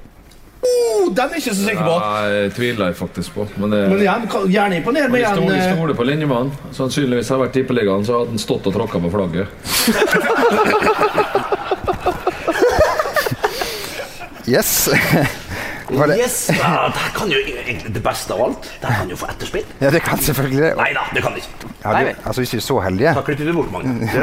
Oh, 0.68 1.08
den 1.16 1.30
er 1.30 1.38
jeg 1.38 1.44
ikke 1.46 1.56
så 1.56 1.64
sikker 1.70 1.86
på. 1.88 1.98
Jeg 2.28 2.52
tviler 2.58 2.90
jeg 2.92 2.98
faktisk 3.00 3.36
på. 3.38 3.46
Men, 3.62 3.72
det, 3.72 3.82
Men 3.94 4.02
igjen, 4.04 4.28
kan- 4.34 4.48
gjerne 4.52 4.82
imponer 4.82 5.08
meg 5.14 5.22
igjen. 5.24 5.46
eh, 5.56 5.68
stoler 5.78 5.96
på 5.96 6.04
linjemannen. 6.12 6.52
Sannsynligvis 6.76 7.32
har 7.32 7.40
vært 7.46 7.56
tippeligaen, 7.56 8.04
så 8.04 8.20
hadde 8.20 8.36
han 8.36 8.42
stått 8.44 8.68
og 8.68 8.76
tråkka 8.76 9.00
på 9.06 9.14
flagget. 9.16 9.48
Yes. 14.48 14.90
Det? 15.88 16.18
Yes! 16.20 16.50
Ja, 16.52 16.90
det 16.92 17.14
kan 17.16 17.30
jo 17.32 17.38
egentlig 17.40 17.94
det 17.96 18.02
beste 18.04 18.34
av 18.36 18.42
alt. 18.44 18.66
Det 18.82 18.90
kan 18.92 19.08
jo 19.08 19.16
få 19.16 19.30
etterspill. 19.32 19.64
Ja, 19.80 19.88
det 19.94 20.02
kan 20.04 20.20
selvfølgelig 20.20 20.60
det. 20.66 20.72
Nei 20.76 20.88
da, 20.98 21.06
det 21.16 21.22
kan 21.24 21.32
det 21.38 21.46
ikke. 21.46 21.70
Ja, 21.86 21.94
du, 21.96 22.10
altså, 22.28 22.42
hvis 22.44 22.52
vi 22.52 22.60
er 22.60 22.66
så 22.66 22.80
heldige. 22.84 23.14
Da 23.16 23.24
klipper 23.24 23.48
vi 23.48 23.54
bort, 23.56 23.72
Magne. 23.72 24.10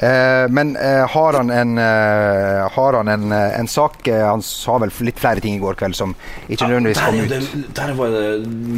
Eh, 0.00 0.46
men 0.48 0.70
eh, 0.80 1.02
har 1.12 1.36
han 1.36 1.50
en, 1.52 1.72
eh, 1.82 2.60
har 2.72 2.96
han 2.96 3.08
en, 3.12 3.24
eh, 3.36 3.56
en 3.58 3.66
sak 3.68 4.06
eh, 4.08 4.22
Han 4.24 4.40
sa 4.40 4.78
vel 4.80 4.92
litt 5.04 5.18
flere 5.20 5.42
ting 5.44 5.58
i 5.58 5.60
går 5.60 5.76
kveld 5.76 5.98
som 5.98 6.14
ikke 6.48 6.70
nødvendigvis 6.70 7.02
kom 7.02 7.18
ut. 7.18 7.28
det, 7.34 7.74
der 7.76 7.92
var 7.98 8.14
det 8.14 8.22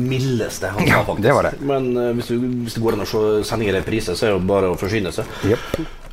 mildeste 0.08 0.72
han 0.72 0.88
Ja, 0.88 0.96
sa, 1.04 1.04
faktisk. 1.12 1.22
det 1.28 1.36
var 1.36 1.46
det. 1.46 1.52
Men 1.68 1.86
eh, 1.94 2.08
hvis, 2.16 2.32
du, 2.32 2.48
hvis 2.64 2.74
det 2.74 2.82
går 2.82 2.96
an 2.98 3.04
å 3.04 3.10
se 3.12 3.22
sending 3.52 3.70
i 3.70 3.76
reprise, 3.76 4.16
så 4.18 4.26
er 4.26 4.32
det 4.32 4.38
jo 4.40 4.46
bare 4.50 4.72
å 4.72 4.80
forsyne 4.80 5.12
seg. 5.14 5.30
Jep. 5.52 5.68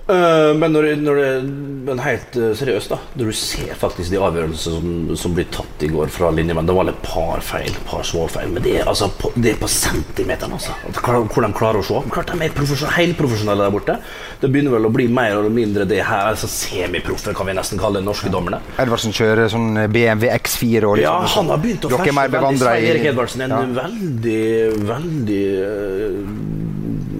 Eh, 0.09 0.51
men 0.57 0.73
når, 0.73 0.87
når 1.05 1.19
det 1.21 1.31
Men 1.85 1.99
helt 2.01 2.37
eh, 2.41 2.53
seriøst, 2.57 2.89
da. 2.89 2.97
Når 3.19 3.27
du 3.29 3.35
ser 3.37 3.75
faktisk 3.77 4.09
de 4.09 4.17
avgjørelsene 4.25 4.73
som, 4.79 5.15
som 5.21 5.35
blir 5.37 5.45
tatt 5.53 5.83
i 5.85 5.89
går 5.91 6.09
fra 6.09 6.31
linjemenn 6.33 6.65
Det 6.65 6.73
var 6.73 6.89
et 6.89 7.01
par 7.05 7.43
feil, 7.45 7.69
et 7.69 7.83
par 7.85 8.01
småfeil, 8.07 8.49
men 8.55 8.63
det 8.65 8.73
er, 8.79 8.87
altså 8.89 9.09
på, 9.19 9.29
det 9.37 9.51
er 9.53 9.59
på 9.61 9.69
centimeteren, 9.69 10.55
altså. 10.57 10.73
Hvor 10.97 11.45
de 11.45 11.51
klarer 11.53 11.81
å 11.81 11.85
se. 11.85 12.01
Klart 12.15 12.33
de 12.33 12.39
er 12.47 12.55
profesjon- 12.57 12.93
helprofesjonelle 12.97 13.67
der 13.67 13.75
borte. 13.75 13.97
Det 14.41 14.49
begynner 14.49 14.73
vel 14.79 14.89
å 14.89 14.93
bli 14.97 15.05
mer 15.13 15.35
eller 15.37 15.53
mindre 15.53 15.85
det 15.89 16.01
her 16.07 16.31
altså 16.31 16.49
semiproffe, 16.49 17.33
kan 17.37 17.45
vi 17.49 17.53
nesten 17.59 17.77
kalle 17.81 18.01
de 18.01 18.07
norske 18.09 18.31
dommerne. 18.33 18.63
Edvardsen 18.81 19.13
kjører 19.13 19.49
sånn 19.53 19.77
BMW 19.93 20.31
X4 20.39 20.89
og 20.89 20.97
liksom 20.97 21.05
Ja, 21.05 21.15
sånn- 21.27 21.49
han 21.49 21.53
har 21.53 21.63
begynt 21.63 21.85
å 21.85 21.93
ferske 21.93 22.09
er 22.25 22.33
veldig. 22.33 22.57
Svein 22.65 22.89
Erik 22.95 23.05
Edvardsen 23.13 23.41
er 23.45 23.53
en 23.53 23.75
Ja. 23.75 23.83
veldig, 23.83 24.43
veldig 24.89 25.43
eh, 25.69 26.68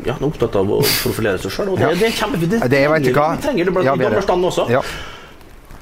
ja, 0.05 0.13
han 0.13 0.23
er 0.23 0.27
opptatt 0.29 0.55
av 0.55 0.67
å 0.69 0.79
profilere 0.81 1.39
seg 1.41 1.51
sjøl. 1.51 1.69
Og 1.73 1.77
det, 1.79 1.87
Ja. 1.87 1.93
det 1.95 2.07
er 2.07 2.17
kjempefint. 2.17 2.49
Det, 2.49 2.59
Det 2.69 2.83
trenger 2.87 3.03
vi. 3.03 3.41
Trenger 3.41 3.65
det 3.65 3.73
blant 3.73 3.85
Ja, 3.85 3.95
dommerstanden 3.95 4.45
også. 4.51 4.69
Ja. 4.69 4.81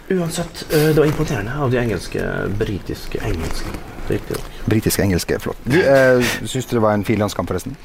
Uansett, 0.10 0.66
eh, 0.72 0.94
det 0.94 0.98
var 0.98 1.06
imponerende 1.06 1.52
av 1.60 1.72
de 1.72 1.78
engelske, 1.82 2.24
britiske 2.58 3.20
engelske. 3.28 3.72
Britiske. 4.08 4.44
Britisk-engelske, 4.66 5.40
flott. 5.44 5.58
Du, 5.66 5.82
eh, 5.82 6.22
Syns 6.46 6.66
du 6.66 6.76
det 6.78 6.82
var 6.82 6.94
en 6.94 7.04
fin 7.04 7.20
landskamp, 7.20 7.50
forresten? 7.50 7.76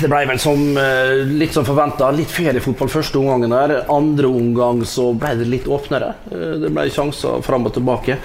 Det 0.00 0.08
ble 0.08 0.24
vel 0.26 0.38
som, 0.38 0.76
eh, 0.76 1.24
litt 1.24 1.52
som 1.52 1.64
forventa. 1.64 2.10
Litt 2.16 2.28
feriefotball 2.32 2.88
første 2.88 3.16
omgangen 3.20 3.50
der. 3.50 3.84
Andre 3.90 4.26
omgang 4.26 4.80
så 4.84 5.12
ble 5.18 5.36
det 5.36 5.46
litt 5.46 5.64
åpnere. 5.66 6.14
Det 6.30 6.72
ble 6.72 6.88
sjanser 6.90 7.42
fram 7.42 7.66
og 7.66 7.74
tilbake. 7.74 8.16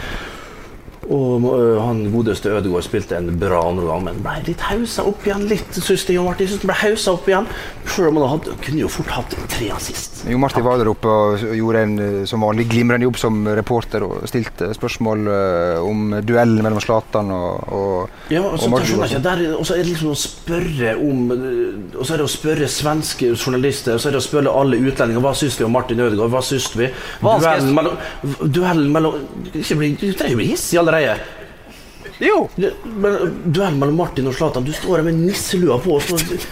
Og 1.09 1.45
eh, 1.49 1.77
han 1.81 2.03
godeste 2.13 2.51
Ødegaard 2.53 2.85
spilte 2.85 3.17
en 3.17 3.31
bra 3.41 3.63
andre 3.65 3.87
gang, 3.89 4.03
men 4.05 4.19
ble 4.21 4.35
litt 4.45 4.61
hausa 4.67 5.05
opp 5.09 5.23
igjen. 5.25 5.47
Litt, 5.49 5.71
synes 5.73 6.05
det, 6.05 6.13
Jon 6.13 6.27
Martin, 6.29 6.49
synes 6.51 6.61
det 6.61 6.69
ble 6.69 6.77
hausa 6.83 7.15
opp 7.15 7.29
igjen. 7.29 7.47
Selv 7.89 8.11
om 8.11 8.19
han 8.21 8.33
hadde, 8.35 8.57
kunne 8.61 8.83
jo 8.83 8.91
fort 8.93 9.09
hatt 9.15 9.33
tre 9.49 9.71
assist. 9.73 10.19
Jo 10.29 10.37
Martin 10.41 10.65
var 10.65 10.77
der 10.77 10.91
oppe 10.91 11.09
og 11.09 11.45
gjorde 11.57 11.81
en 11.87 11.95
eh, 12.03 12.19
som 12.29 12.45
vanlig 12.45 12.67
glimrende 12.69 13.07
jobb 13.07 13.17
som 13.21 13.39
reporter 13.57 14.05
og 14.05 14.27
stilte 14.29 14.69
spørsmål 14.77 15.31
eh, 15.33 15.87
om 15.89 16.13
duellen 16.27 16.61
mellom 16.61 16.83
Zlatan 16.83 17.33
og, 17.33 17.73
og, 17.73 18.21
Ja, 18.29 18.43
altså, 18.45 18.69
og 18.69 18.77
det 18.77 18.91
skjønner 18.91 19.09
jeg 19.09 19.17
ikke. 19.17 19.23
Der, 19.25 19.43
og 19.57 19.65
så 19.65 19.79
er 19.79 19.81
det 19.81 19.89
liksom 19.89 20.13
å 20.13 20.19
spørre 20.19 20.93
om 20.99 21.25
Og 21.31 22.03
så 22.03 22.13
er 22.13 22.21
det 22.21 22.25
å 22.27 22.31
spørre 22.31 22.69
svenske 22.69 23.31
journalister, 23.33 23.97
og 23.97 24.03
så 24.03 24.11
er 24.11 24.17
det 24.17 24.21
å 24.21 24.27
spørre 24.27 24.53
alle 24.61 24.77
utlendinger 24.77 25.25
hva 25.25 25.33
syns 25.37 25.57
vi 25.57 25.65
om 25.65 25.73
Martin 25.73 26.05
Ødegaard. 26.05 26.29
Hva 26.35 26.43
syns 26.45 26.69
vi? 26.77 26.91
Duellen 27.23 27.73
mellom, 27.73 27.97
duellen 28.45 28.93
mellom 28.93 29.17
ikke 29.49 29.79
bli, 29.79 29.91
Du 29.97 30.05
trenger 30.13 30.35
ikke 30.35 30.41
bli 30.43 30.49
hissig 30.51 30.77
allerede. 30.79 30.98
Jo! 32.19 32.49
Du, 32.55 32.67
men, 32.83 33.43
Duellen 33.45 33.79
mellom 33.79 33.95
Martin 33.95 34.27
og 34.27 34.35
Zlatan. 34.35 34.65
Du 34.67 34.73
står 34.75 34.97
her 34.99 35.03
med 35.07 35.15
nisselua 35.21 35.77
på. 35.83 35.95
og 35.95 36.01
så- 36.01 36.45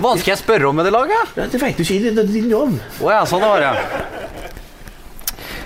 Hva 0.00 0.16
skal 0.18 0.32
jeg 0.34 0.38
spørre 0.42 0.68
om 0.68 0.74
med 0.76 0.84
det 0.88 0.92
laget? 0.92 1.36
Ja, 1.36 1.46
Det 1.46 1.60
vet 1.62 1.76
du 1.76 1.82
ikke. 1.84 2.14
Det 2.14 2.18
er 2.18 2.32
din 2.32 2.50
jobb. 2.50 2.80
Å 3.00 3.10
ja, 3.10 3.24
sånn 3.24 3.40
var 3.40 3.60
det. 3.60 3.74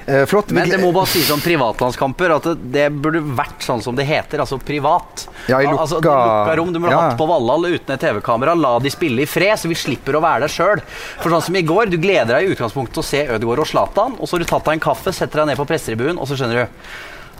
Eh, 0.06 0.24
flott. 0.26 0.50
Men 0.50 0.68
det 0.68 0.80
må 0.80 0.90
bare 0.92 1.06
sies 1.06 1.30
om 1.30 1.40
privatlandskamper 1.40 2.32
at 2.34 2.46
det, 2.72 2.88
burde 2.92 3.20
vært 3.36 3.62
sånn 3.62 3.82
som 3.84 3.94
det 3.94 4.06
heter, 4.08 4.40
altså 4.42 4.58
privat. 4.58 5.26
Ja, 5.46 5.60
i 5.60 5.66
lukka, 5.68 5.84
altså, 5.84 6.00
lukka- 6.00 6.56
rom. 6.58 6.72
Du 6.72 6.80
må 6.80 6.90
Ja. 6.90 6.96
ha 6.98 7.08
hatt 7.10 7.18
på 7.18 7.28
Valhall 7.28 7.66
uten 7.70 7.94
et 7.94 8.00
TV-kamera. 8.00 8.54
La 8.60 8.78
de 8.80 8.90
spille 8.90 9.22
i 9.22 9.26
fred, 9.26 9.56
så 9.58 9.68
vi 9.68 9.74
slipper 9.74 10.14
å 10.18 10.20
være 10.20 10.40
der 10.40 10.48
sjøl. 10.48 10.80
For 11.20 11.30
sånn 11.30 11.42
som 11.42 11.54
i 11.56 11.62
går, 11.62 11.90
du 11.90 11.96
gleder 11.98 12.26
deg 12.40 12.48
i 12.50 12.54
utgangspunktet 12.54 12.92
til 12.94 13.02
å 13.02 13.04
se 13.04 13.26
Ødegaard 13.28 13.58
og 13.60 13.66
Zlatan, 13.66 14.16
og 14.20 14.26
så 14.26 14.32
har 14.32 14.38
du 14.40 14.44
tatt 14.46 14.64
deg 14.64 14.72
en 14.74 14.80
kaffe, 14.80 15.12
setter 15.14 15.44
deg 15.44 15.46
ned 15.46 15.56
på 15.58 15.66
pressetribunen, 15.66 16.18
og 16.18 16.26
så 16.26 16.36
skjønner 16.36 16.66
du 16.66 16.68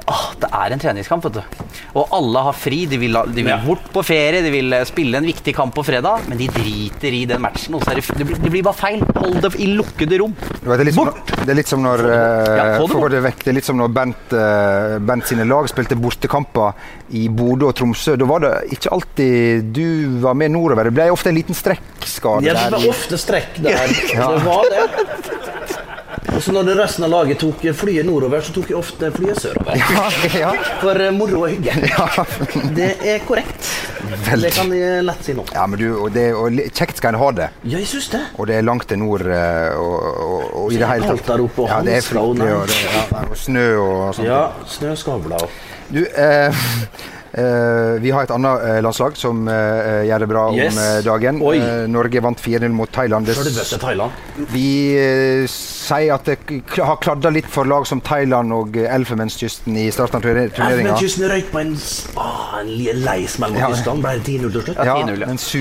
Åh, 0.07 0.23
det 0.41 0.49
er 0.53 0.73
en 0.75 0.81
treningskamp, 0.83 1.25
vet 1.29 1.37
du. 1.41 1.65
Og 2.01 2.09
alle 2.17 2.43
har 2.47 2.55
fri. 2.57 2.85
De 2.91 2.97
vil, 2.99 3.13
de 3.35 3.43
vil 3.43 3.51
Ja. 3.53 3.59
bort 3.65 3.85
på 3.93 4.03
ferie, 4.07 4.43
de 4.43 4.51
vil 4.51 4.73
eh, 4.73 4.85
spille 4.89 5.19
en 5.19 5.27
viktig 5.27 5.55
kamp 5.55 5.75
på 5.75 5.85
fredag, 5.87 6.25
men 6.29 6.39
de 6.39 6.49
driter 6.49 7.13
i 7.15 7.25
den 7.27 7.41
matchen. 7.43 7.75
Og 7.75 7.85
så 7.85 7.93
er 7.93 8.01
det, 8.01 8.07
det, 8.19 8.27
blir, 8.27 8.39
det 8.43 8.51
blir 8.51 8.63
bare 8.67 8.79
feil. 8.79 9.03
Hold 9.17 9.41
det 9.45 9.53
i 9.61 9.67
lukkede 9.75 10.19
rom. 10.23 10.35
Vet, 10.41 10.65
det, 10.65 10.81
er 10.81 10.89
litt 10.89 10.95
som, 10.97 11.11
det 11.45 11.49
er 11.55 11.59
litt 11.61 11.71
som 11.71 11.83
når 11.85 12.05
eh, 12.07 12.57
Ja, 12.61 12.65
få 12.81 12.87
det 12.89 13.01
bort. 13.01 13.19
vekk, 13.29 13.45
det 13.45 13.53
er 13.53 13.59
litt 13.61 13.69
som 13.69 13.79
når 13.81 13.93
Bent, 14.01 14.35
eh, 14.35 14.97
Bent 15.11 15.27
sine 15.31 15.47
lag 15.49 15.69
spilte 15.71 15.99
bortekamper 16.01 16.73
i 17.19 17.27
Bodø 17.29 17.71
og 17.71 17.77
Tromsø. 17.79 18.17
Da 18.21 18.29
var 18.31 18.45
det 18.47 18.55
ikke 18.77 18.93
alltid 18.95 19.71
du 19.77 20.19
var 20.23 20.35
med 20.39 20.55
nordover. 20.55 20.91
Det 20.91 20.95
ble 20.99 21.11
ofte 21.11 21.31
en 21.33 21.39
liten 21.39 21.55
strekkskade 21.59 22.47
Ja, 22.47 22.55
det 22.55 22.69
ble 22.79 22.91
ofte 22.95 23.19
strekk 23.21 23.59
der. 23.63 23.87
Det 24.11 24.45
var 24.47 24.67
det. 24.71 25.50
Og 26.41 26.45
så 26.45 26.53
når 26.57 26.71
resten 26.73 27.05
av 27.05 27.11
laget 27.13 27.37
tok 27.43 27.67
flyet 27.77 28.07
nordover, 28.09 28.41
så 28.41 28.55
tok 28.57 28.71
jeg 28.73 28.77
ofte 28.79 29.11
flyet 29.13 29.43
sørover. 29.43 29.77
Ja, 29.77 30.05
ja. 30.41 30.53
For 30.81 30.97
eh, 30.97 31.11
moro 31.13 31.43
og 31.45 31.51
hygge. 31.53 31.75
Det 32.79 32.95
er 33.05 33.21
korrekt. 33.29 33.69
Veldig. 34.25 34.47
Det 34.47 34.53
kan 34.57 34.73
jeg 34.73 35.05
lett 35.05 35.29
si 35.29 35.35
nå. 35.37 35.45
ja, 35.53 35.67
men 35.69 35.83
du, 35.83 35.85
og, 35.99 36.09
det, 36.15 36.25
og 36.33 36.57
kjekt 36.73 36.97
skal 37.03 37.13
en 37.13 37.21
ha 37.21 37.29
det. 37.43 37.51
Ja, 37.67 37.77
jeg 37.77 37.91
syns 37.93 38.09
det. 38.15 38.23
Og 38.41 38.49
det 38.49 38.57
er 38.57 38.65
langt 38.65 38.89
til 38.89 39.03
nord 39.03 39.27
eh, 39.29 39.77
og, 39.77 40.09
og, 40.09 40.49
og 40.63 40.73
i 40.73 40.81
det 40.81 40.89
hele 40.89 41.13
tatt. 41.13 41.29
der 41.29 41.45
oppe, 41.45 41.67
og 41.67 41.75
Ja, 41.75 41.85
det 41.85 41.99
er 41.99 42.09
fryktelig. 42.09 42.51
Og, 42.57 42.73
det, 42.73 42.83
ja, 42.89 43.23
og 43.27 43.39
snø 43.45 43.69
og 43.85 44.03
sånt. 44.17 44.31
Ja, 44.31 44.43
snøskavler 44.79 45.45
og 45.45 45.65
Du, 45.93 46.05
eh, 46.09 46.65
Uh, 47.31 47.95
vi 48.03 48.11
har 48.11 48.27
et 48.27 48.33
annet 48.35 48.65
uh, 48.67 48.79
landslag 48.83 49.15
som 49.15 49.45
uh, 49.47 50.01
gjør 50.03 50.25
det 50.25 50.29
bra 50.33 50.41
Yes. 50.51 50.75
om 50.75 51.05
dagen. 51.07 51.39
Norge 51.93 52.23
vant 52.25 52.43
4-0 52.43 52.75
mot 52.75 52.91
Thailand. 52.91 53.31
Det 53.31 53.37
Thailand. 53.79 54.11
Vi 54.51 54.99
sier 55.91 56.15
at 56.15 56.25
det 56.31 56.39
har 56.79 56.99
kladda 57.03 57.31
litt 57.35 57.49
for 57.51 57.69
lag 57.69 57.87
som 57.91 58.01
Thailand 58.07 58.55
og 58.55 58.77
Elfemenskysten 58.79 59.01
Elfenbenskysten 59.01 59.77
i 59.83 59.89
starten 59.95 60.17
av 60.21 60.23
turne- 60.25 60.49
turneringa. 60.55 60.95
Elfenbenskysten 60.95 61.29
røyk 61.31 61.51
på 61.53 61.61
en, 61.61 61.73
ah, 62.23 62.61
en 62.61 62.71
lei 63.05 63.19
smell 63.31 63.53
mot 63.55 63.61
Ja. 63.61 63.69
Tyskland. 63.75 64.03
Ble 64.05 64.13
det 64.19 64.25
10-0 64.29 64.53
til 64.55 64.63
slutt? 64.69 64.77
Ja, 64.87 64.95
10-0, 64.97 65.21
ja. 65.21 65.27
den 65.27 65.39
su 65.39 65.59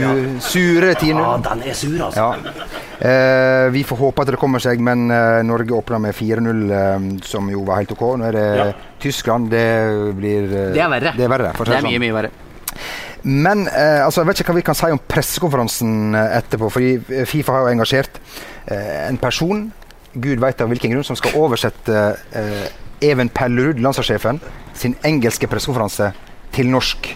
sure 0.51 0.93
10-0. 0.95 1.23
Ja, 1.23 1.37
den 1.49 1.63
er 1.69 1.73
sur, 1.73 1.97
altså. 2.05 2.27
Ja. 2.29 2.69
Eh, 3.09 3.69
vi 3.71 3.83
får 3.87 3.97
håpe 3.97 4.21
at 4.25 4.27
det 4.33 4.39
kommer 4.41 4.59
seg, 4.63 4.79
men 4.83 5.09
eh, 5.11 5.41
Norge 5.47 5.71
åpna 5.77 5.99
med 6.03 6.15
4-0, 6.15 6.63
eh, 6.71 7.07
som 7.23 7.49
jo 7.49 7.63
var 7.67 7.81
helt 7.81 7.91
OK. 7.95 8.05
Nå 8.19 8.27
er 8.27 8.31
det 8.37 8.45
Ja. 8.59 8.69
Tyskland. 8.99 9.49
Det 9.49 9.65
blir 10.19 10.43
eh, 10.51 10.73
Det 10.75 10.81
er 10.83 10.89
verre. 10.91 11.13
Det 11.15 11.23
er 11.25 11.29
verre, 11.31 11.53
si 11.55 11.63
Det 11.63 11.73
er 11.77 11.81
sånn. 11.81 11.91
mye, 11.93 11.99
mye 12.05 12.13
verre. 12.21 12.31
Men 13.23 13.67
eh, 13.67 14.05
altså, 14.05 14.21
jeg 14.21 14.27
vet 14.29 14.39
ikke 14.41 14.53
hva 14.53 14.59
vi 14.61 14.67
kan 14.69 14.75
si 14.79 14.91
om 14.91 14.99
pressekonferansen 15.11 16.15
eh, 16.15 16.37
etterpå. 16.39 16.69
fordi 16.71 16.91
eh, 17.19 17.25
Fifa 17.27 17.51
har 17.55 17.65
jo 17.67 17.73
engasjert 17.75 18.19
eh, 18.71 19.07
en 19.09 19.17
person, 19.17 19.65
gud 20.13 20.41
veit 20.41 20.61
av 20.61 20.71
hvilken 20.71 20.93
grunn, 20.93 21.05
som 21.07 21.17
skal 21.19 21.37
oversette 21.39 22.05
eh, 22.35 22.69
Even 23.05 23.29
Pellerud, 23.31 23.79
landslagssjefen, 23.79 24.41
sin 24.75 24.95
engelske 25.07 25.47
pressekonferanse 25.47 26.11
til 26.55 26.71
norsk. 26.71 27.11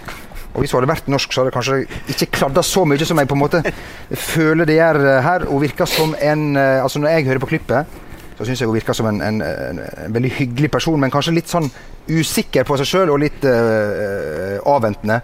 Og 0.53 0.61
Hvis 0.61 0.71
hun 0.71 0.79
hadde 0.79 0.91
vært 0.93 1.09
norsk, 1.09 1.33
så 1.33 1.41
hadde 1.41 1.49
det 1.49 1.55
kanskje 1.57 2.13
ikke 2.13 2.37
kladda 2.37 2.61
så 2.63 2.85
mye 2.85 3.05
som 3.07 3.19
jeg 3.19 3.29
på 3.29 3.35
en 3.35 3.41
måte 3.41 3.63
føler 4.11 4.69
det 4.69 4.77
gjør 4.77 5.01
her. 5.25 5.47
Hun 5.49 5.63
virker 5.63 5.89
som 5.89 6.13
en 6.21 6.55
eh, 6.55 6.83
altså 6.83 7.01
Når 7.01 7.15
jeg 7.15 7.27
hører 7.31 7.43
på 7.43 7.51
klippet, 7.55 7.99
så 8.37 8.45
syns 8.45 8.61
jeg 8.61 8.69
hun 8.69 8.77
virker 8.77 8.97
som 8.97 9.07
en, 9.09 9.21
en, 9.21 9.41
en, 9.41 9.81
en 10.05 10.13
veldig 10.13 10.31
hyggelig 10.37 10.71
person, 10.73 10.99
men 10.99 11.11
kanskje 11.13 11.35
litt 11.35 11.51
sånn 11.51 11.69
usikker 12.09 12.65
på 12.67 12.77
seg 12.79 12.89
sjøl 12.89 13.13
og 13.13 13.21
litt 13.21 13.45
uh, 13.45 14.57
avventende. 14.67 15.19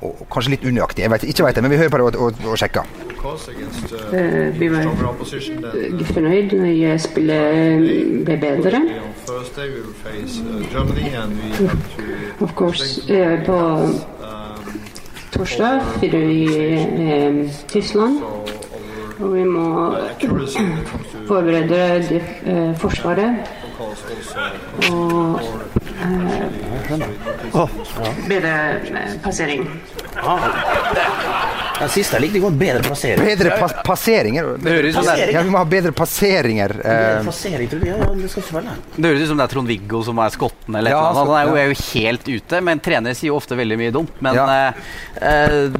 Og 0.00 0.26
kanskje 0.32 0.54
litt 0.54 0.64
unøyaktig. 0.64 1.02
Jeg 1.04 1.10
vet, 1.12 1.24
ikke 1.28 1.44
vet 1.44 1.58
det, 1.58 1.62
men 1.62 1.72
vi 1.74 1.76
hører 1.76 1.92
på 1.92 1.98
det 1.98 2.04
og, 2.06 2.14
og, 2.24 2.44
og 2.48 2.58
sjekker. 2.60 2.84
Eh, 3.20 4.60
Vi 4.60 4.68
var 4.72 4.86
fornøyd 6.14 6.54
når 6.56 6.70
jeg 6.72 7.00
spiller 7.04 7.82
ble 8.24 8.36
bedre. 8.40 8.80
Of 12.40 12.54
course, 12.56 13.02
på 13.46 13.58
torsdag 15.36 15.84
fyrer 16.00 16.26
vi 16.26 16.40
eh, 17.04 17.60
Tyskland. 17.68 18.22
Og 19.20 19.34
vi 19.34 19.44
må 19.44 19.94
forberede 21.28 22.20
Forsvaret. 22.80 23.36
Og 24.90 25.40
eh, 26.00 27.68
bedre 28.28 28.80
eh, 28.94 29.18
passering. 29.22 29.68
Den 31.80 31.88
siste 31.88 32.18
jeg 32.18 32.22
likte 32.26 32.40
godt. 32.44 32.56
Bedre 32.60 32.82
plassering. 32.84 33.24
Bedre 33.24 33.54
pa 33.58 33.68
passeringer. 33.86 34.50
Det 34.60 34.72
høres 34.74 34.94
ut 34.94 34.98
som 35.00 35.06
det 35.08 35.14
er, 35.28 35.32
Ja, 35.32 35.42
vi 35.46 35.50
må 35.54 35.58
ha 35.62 35.64
bedre 35.64 35.92
passeringer. 35.96 36.74
Bedre 36.76 36.90
Eh, 36.90 37.66
tror 37.70 37.84
jeg. 37.84 37.88
Ja, 37.88 37.96
ja, 37.96 38.08
det 38.20 38.30
skal 38.30 38.42
ikke 38.42 38.56
være 38.58 38.68
det. 38.68 38.76
det 39.00 39.10
høres 39.10 39.22
ut 39.24 39.28
som 39.32 39.38
det 39.40 39.44
er 39.46 39.52
Trond-Viggo 39.54 40.02
som 40.04 40.18
er 40.18 40.28
skotten. 40.34 40.76
eller 40.76 40.90
Ja, 40.90 41.00
eller. 41.10 41.24
Han 41.24 41.30
er 41.38 41.48
jo, 41.48 41.56
er 41.56 41.66
jo 41.72 41.76
helt 41.94 42.28
ute, 42.28 42.60
men 42.62 42.80
trenere 42.80 43.14
sier 43.16 43.28
jo 43.32 43.36
ofte 43.36 43.56
veldig 43.56 43.78
mye 43.80 43.90
dumt. 43.96 44.10
Men 44.20 44.34
Ja. 44.34 44.46
eh, 44.68 44.72
eh, 45.22 45.70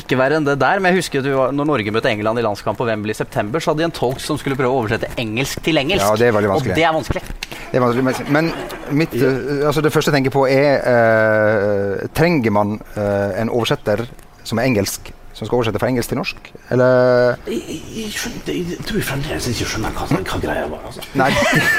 ikke 0.00 0.16
verre 0.16 0.36
enn 0.40 0.44
det 0.44 0.58
der. 0.58 0.80
Men 0.80 0.94
jeg 0.94 1.02
husker 1.02 1.18
at 1.20 1.52
når 1.54 1.66
Norge 1.66 1.90
møtte 1.92 2.08
England 2.10 2.38
i 2.38 2.42
landskamp 2.42 2.78
på 2.78 2.86
Wembley 2.86 3.10
i 3.10 3.14
september, 3.14 3.60
så 3.60 3.70
hadde 3.72 3.78
de 3.78 3.84
en 3.84 3.90
tolk 3.92 4.18
som 4.20 4.38
skulle 4.38 4.56
prøve 4.56 4.72
å 4.72 4.80
oversette 4.84 5.08
engelsk 5.18 5.62
til 5.62 5.76
engelsk. 5.76 6.00
Ja, 6.06 6.16
det 6.16 6.28
er 6.28 6.32
veldig 6.32 6.50
vanskelig. 6.56 6.72
Og 6.72 6.76
det 6.76 6.84
er 6.84 6.92
vanskelig. 6.92 7.22
det 7.70 7.76
er 7.76 7.80
vanskelig, 7.84 8.04
men- 8.04 8.32
men 8.32 8.52
mitt, 8.96 9.14
eh, 9.14 9.66
altså 9.66 9.82
det 9.82 9.92
første 9.92 10.10
jeg 10.10 10.24
tenker 10.24 10.30
på, 10.32 10.48
er 10.48 10.80
eh, 10.84 12.06
Trenger 12.14 12.50
man 12.50 12.80
eh, 12.96 13.40
en 13.40 13.48
oversetter 13.50 14.06
som 14.44 14.58
er 14.58 14.64
engelsk, 14.64 15.12
som 15.40 15.48
skal 15.48 15.56
oversette 15.60 15.80
fra 15.82 15.88
engelsk 15.90 16.12
til 16.12 16.20
norsk? 16.20 16.50
Eller 16.74 17.38
Jeg, 17.48 17.62
jeg, 17.64 17.80
jeg, 17.96 18.12
skjønte, 18.20 18.56
jeg 18.58 18.84
tror 18.84 19.00
jeg 19.00 19.08
fremdeles 19.08 19.48
ikke 19.54 19.68
skjønner 19.72 19.96
hva, 19.96 20.06
hva 20.20 20.40
greia 20.44 20.68
var. 20.70 20.84
Altså. 20.90 21.06
Nei, 21.18 21.30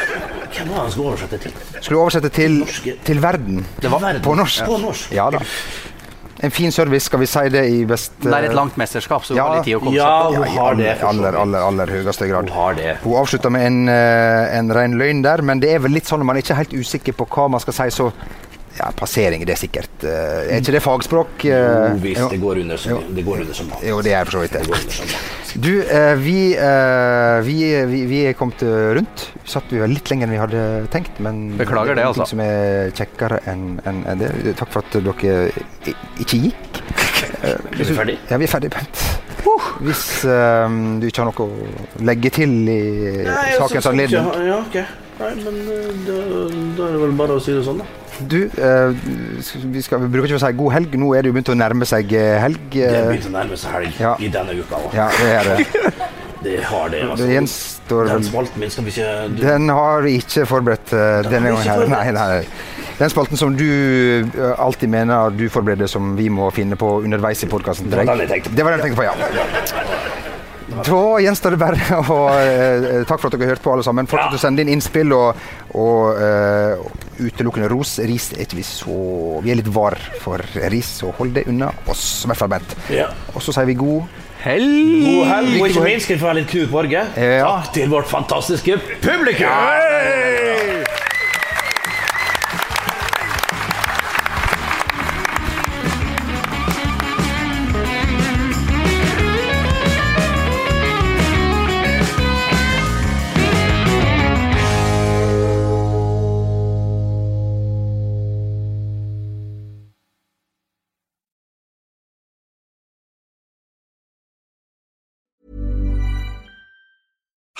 Hvem 0.55 0.67
var 0.67 0.75
det 0.75 0.81
han 0.81 0.91
skulle 0.91 1.13
oversette 1.13 1.37
til? 1.45 1.53
skulle 1.79 2.01
oversette 2.01 2.29
til, 2.35 2.57
Norske. 2.65 2.97
til 3.07 3.21
verden? 3.23 3.61
Det 3.81 3.91
var 3.93 4.01
verden. 4.03 4.25
På 4.25 4.35
norsk. 4.35 4.65
På 4.67 4.81
norsk. 4.81 5.13
Ja 5.15 5.29
da. 5.31 5.39
En 6.41 6.49
fin 6.51 6.71
service, 6.73 7.05
skal 7.05 7.21
vi 7.21 7.27
si 7.29 7.41
det 7.53 7.61
i 7.69 7.83
best 7.85 8.15
Det 8.23 8.31
er 8.33 8.47
et 8.49 8.55
langt 8.57 8.77
mesterskap, 8.81 9.21
så 9.23 9.35
hun 9.35 9.37
Ja. 9.37 9.43
har 9.47 9.55
litt 9.59 9.67
tid 9.69 9.75
å 9.77 9.79
komme 9.83 9.93
Ja, 9.95 10.07
seg 10.31 10.39
på. 10.39 10.43
hun 10.47 10.57
har 10.57 10.75
det. 10.79 10.87
I 10.97 11.05
aller, 11.11 11.37
aller, 11.37 11.59
aller 11.67 11.93
høyeste 11.93 12.27
grad. 12.31 12.49
Hun 12.49 12.55
har 12.57 12.73
det. 12.79 12.95
Hun 13.03 13.13
avslutta 13.19 13.51
med 13.53 13.65
en, 13.67 13.77
eh, 13.93 14.57
en 14.57 14.73
ren 14.73 14.97
løgn 14.97 15.21
der, 15.21 15.41
men 15.45 15.59
det 15.61 15.69
er 15.75 15.79
vel 15.85 15.91
litt 15.93 16.09
sånn 16.09 16.19
når 16.23 16.25
man 16.31 16.37
ikke 16.41 16.51
er 16.55 16.63
helt 16.63 16.73
usikker 16.73 17.13
på 17.13 17.27
hva 17.29 17.47
man 17.53 17.59
skal 17.61 17.73
si, 17.77 17.89
så 17.93 18.11
ja, 18.79 18.87
passering 18.97 19.43
det 19.45 19.53
er 19.55 19.59
sikkert 19.59 20.03
eh, 20.07 20.55
Er 20.55 20.61
ikke 20.61 20.73
det 20.77 20.81
fagspråk? 20.85 21.45
eh? 21.45 21.51
Jo, 21.51 21.97
visst, 22.01 22.21
Jo. 22.21 22.29
det 22.31 22.39
går 22.41 22.61
under 22.63 22.77
som, 22.79 23.03
det 23.15 23.25
går 23.25 23.43
under 23.43 23.57
som 23.57 23.67
mat. 23.71 23.83
Jo, 23.85 23.99
det 24.05 24.13
er 24.15 24.25
for 24.25 24.37
så 24.37 24.43
vidt 24.45 24.55
Det 24.55 24.67
det. 24.71 25.21
Du, 25.61 25.71
eh, 25.83 26.13
vi, 26.15 26.37
eh, 26.55 27.41
vi, 27.43 27.57
vi, 27.91 27.99
vi 28.07 28.21
er 28.29 28.37
kommet 28.39 28.61
rundt. 28.95 29.25
Vi 29.43 29.51
satt 29.51 29.73
jo 29.75 29.87
litt 29.91 30.07
lenger 30.11 30.29
enn 30.29 30.35
vi 30.37 30.39
hadde 30.39 30.61
tenkt, 30.93 31.19
men 31.19 31.41
Beklager 31.59 31.97
det, 31.99 32.05
altså. 32.07 32.25
Som 32.29 32.39
er 32.45 32.93
kjekkere 32.95 33.41
enn 33.51 33.81
en 33.85 34.05
det. 34.21 34.31
Takk 34.55 34.71
for 34.71 34.85
at 34.85 34.95
dere 34.95 35.51
ikke 36.23 36.39
gikk. 36.47 36.81
Er 37.41 37.57
vi 37.77 37.93
ferdig? 37.95 38.15
Ja, 38.29 38.37
vi 38.37 38.45
er 38.45 38.51
ferdig, 38.51 38.69
Bent. 38.73 39.03
Hvis 39.81 40.03
du 40.21 41.05
ikke 41.07 41.23
har 41.23 41.29
noe 41.31 41.45
å 41.47 42.03
legge 42.05 42.29
til 42.33 42.51
i 42.69 42.81
Nei, 43.25 43.55
sakens 43.57 43.87
anledning. 43.89 44.27
Ja, 44.45 44.59
ok. 44.61 44.77
Nei, 45.21 45.31
men 45.41 45.57
da, 46.05 46.19
da 46.77 46.85
er 46.87 46.95
det 46.95 47.01
vel 47.01 47.15
bare 47.17 47.37
å 47.37 47.41
si 47.43 47.53
det 47.55 47.63
sånn, 47.65 47.81
da. 47.81 48.00
Du, 48.29 48.37
eh, 48.45 48.91
vi, 49.71 49.81
skal, 49.81 50.01
vi 50.03 50.09
bruker 50.11 50.31
ikke 50.31 50.39
å 50.39 50.43
si 50.45 50.53
god 50.59 50.73
helg. 50.75 50.97
Nå 51.01 51.13
er 51.15 51.23
det 51.23 51.31
jo 51.31 51.37
begynt 51.37 51.53
å 51.53 51.57
nærme 51.57 51.87
seg 51.89 52.13
eh, 52.17 52.37
helg. 52.43 52.67
Det 52.73 52.87
er 52.87 53.09
begynte 53.09 53.31
å 53.31 53.35
nærme 53.37 53.59
seg 53.59 53.77
helg 53.77 54.01
Ja. 54.01 54.15
i 54.19 54.31
denne 54.33 54.57
uka. 54.57 54.81
òg. 54.81 54.97
Ja, 54.97 55.09
det 55.19 55.31
er 55.39 55.51
det. 55.51 55.93
Det 56.41 56.63
har 56.65 56.89
det. 56.89 57.01
Altså. 57.05 57.25
Det 57.25 57.33
gjenstår 57.35 58.07
Den 58.09 58.23
spalten 58.25 58.63
min 58.63 58.71
skal 58.73 58.85
vi 58.87 58.89
ikke 58.95 59.27
du, 59.29 59.43
Den 59.43 59.69
har 59.69 60.01
vi 60.01 60.15
ikke 60.17 60.45
forberedt 60.49 60.93
eh, 60.97 61.19
denne 61.29 61.51
gangen. 61.53 61.67
her. 61.69 61.85
Nei, 61.91 62.15
nei. 62.17 62.41
Den 62.97 63.13
spalten 63.13 63.37
som 63.37 63.53
du 63.57 63.65
uh, 63.65 64.51
alltid 64.61 64.89
mener 64.89 65.29
du 65.33 65.47
forbereder, 65.49 65.89
som 65.89 66.15
vi 66.17 66.29
må 66.29 66.49
finne 66.53 66.77
på 66.77 66.99
underveis 67.01 67.41
i 67.45 67.49
podkasten. 67.49 67.89
Den. 67.89 68.05
Det 68.05 68.05
var 68.05 68.73
den 68.73 68.81
jeg 68.81 68.89
tenkte 68.89 68.97
på, 69.01 69.07
ja. 69.09 70.29
Da 70.71 71.01
gjenstår 71.21 71.55
det 71.55 71.59
bare 71.61 71.99
å 72.15 72.17
eh, 72.39 73.03
Takk 73.09 73.19
for 73.21 73.27
at 73.29 73.35
dere 73.37 73.49
hørte 73.51 73.65
på, 73.65 73.73
alle 73.75 73.83
sammen. 73.85 74.07
Fortsett 74.09 74.31
Ja. 74.35 74.39
å 74.39 74.43
sende 74.45 74.63
inn 74.63 74.71
innspill 74.75 75.11
og, 75.17 75.35
og 75.75 76.19
eh, 76.21 76.79
utelukkende 77.27 77.69
ros. 77.71 77.97
Ris 78.07 78.31
er 78.37 78.45
ikke 78.45 78.59
vi 78.61 78.65
så 78.67 78.95
Vi 79.43 79.51
er 79.53 79.59
litt 79.59 79.69
var 79.71 79.97
for 80.23 80.41
ris, 80.71 80.89
så 81.01 81.11
hold 81.19 81.35
det 81.37 81.45
unna 81.51 81.71
oss. 81.91 82.05
I 82.25 82.31
hvert 82.31 82.41
fall 82.43 82.51
Bent. 82.55 82.75
Ja. 82.91 83.09
Og 83.35 83.43
så 83.45 83.53
sier 83.55 83.67
vi 83.69 83.77
god 83.79 84.19
Helg! 84.41 85.03
God 85.05 85.27
helg, 85.29 85.51
og 85.61 85.67
ikke 85.69 85.83
minst 85.85 86.07
skal 86.07 86.15
vi 86.17 86.21
få 86.23 86.29
være 86.31 86.39
litt 86.39 86.49
Knut 86.49 86.71
Borge. 86.73 87.03
Ja. 87.21 87.43
Takk 87.45 87.75
til 87.77 87.91
vårt 87.93 88.09
fantastiske 88.09 88.79
publikum! 89.03 90.80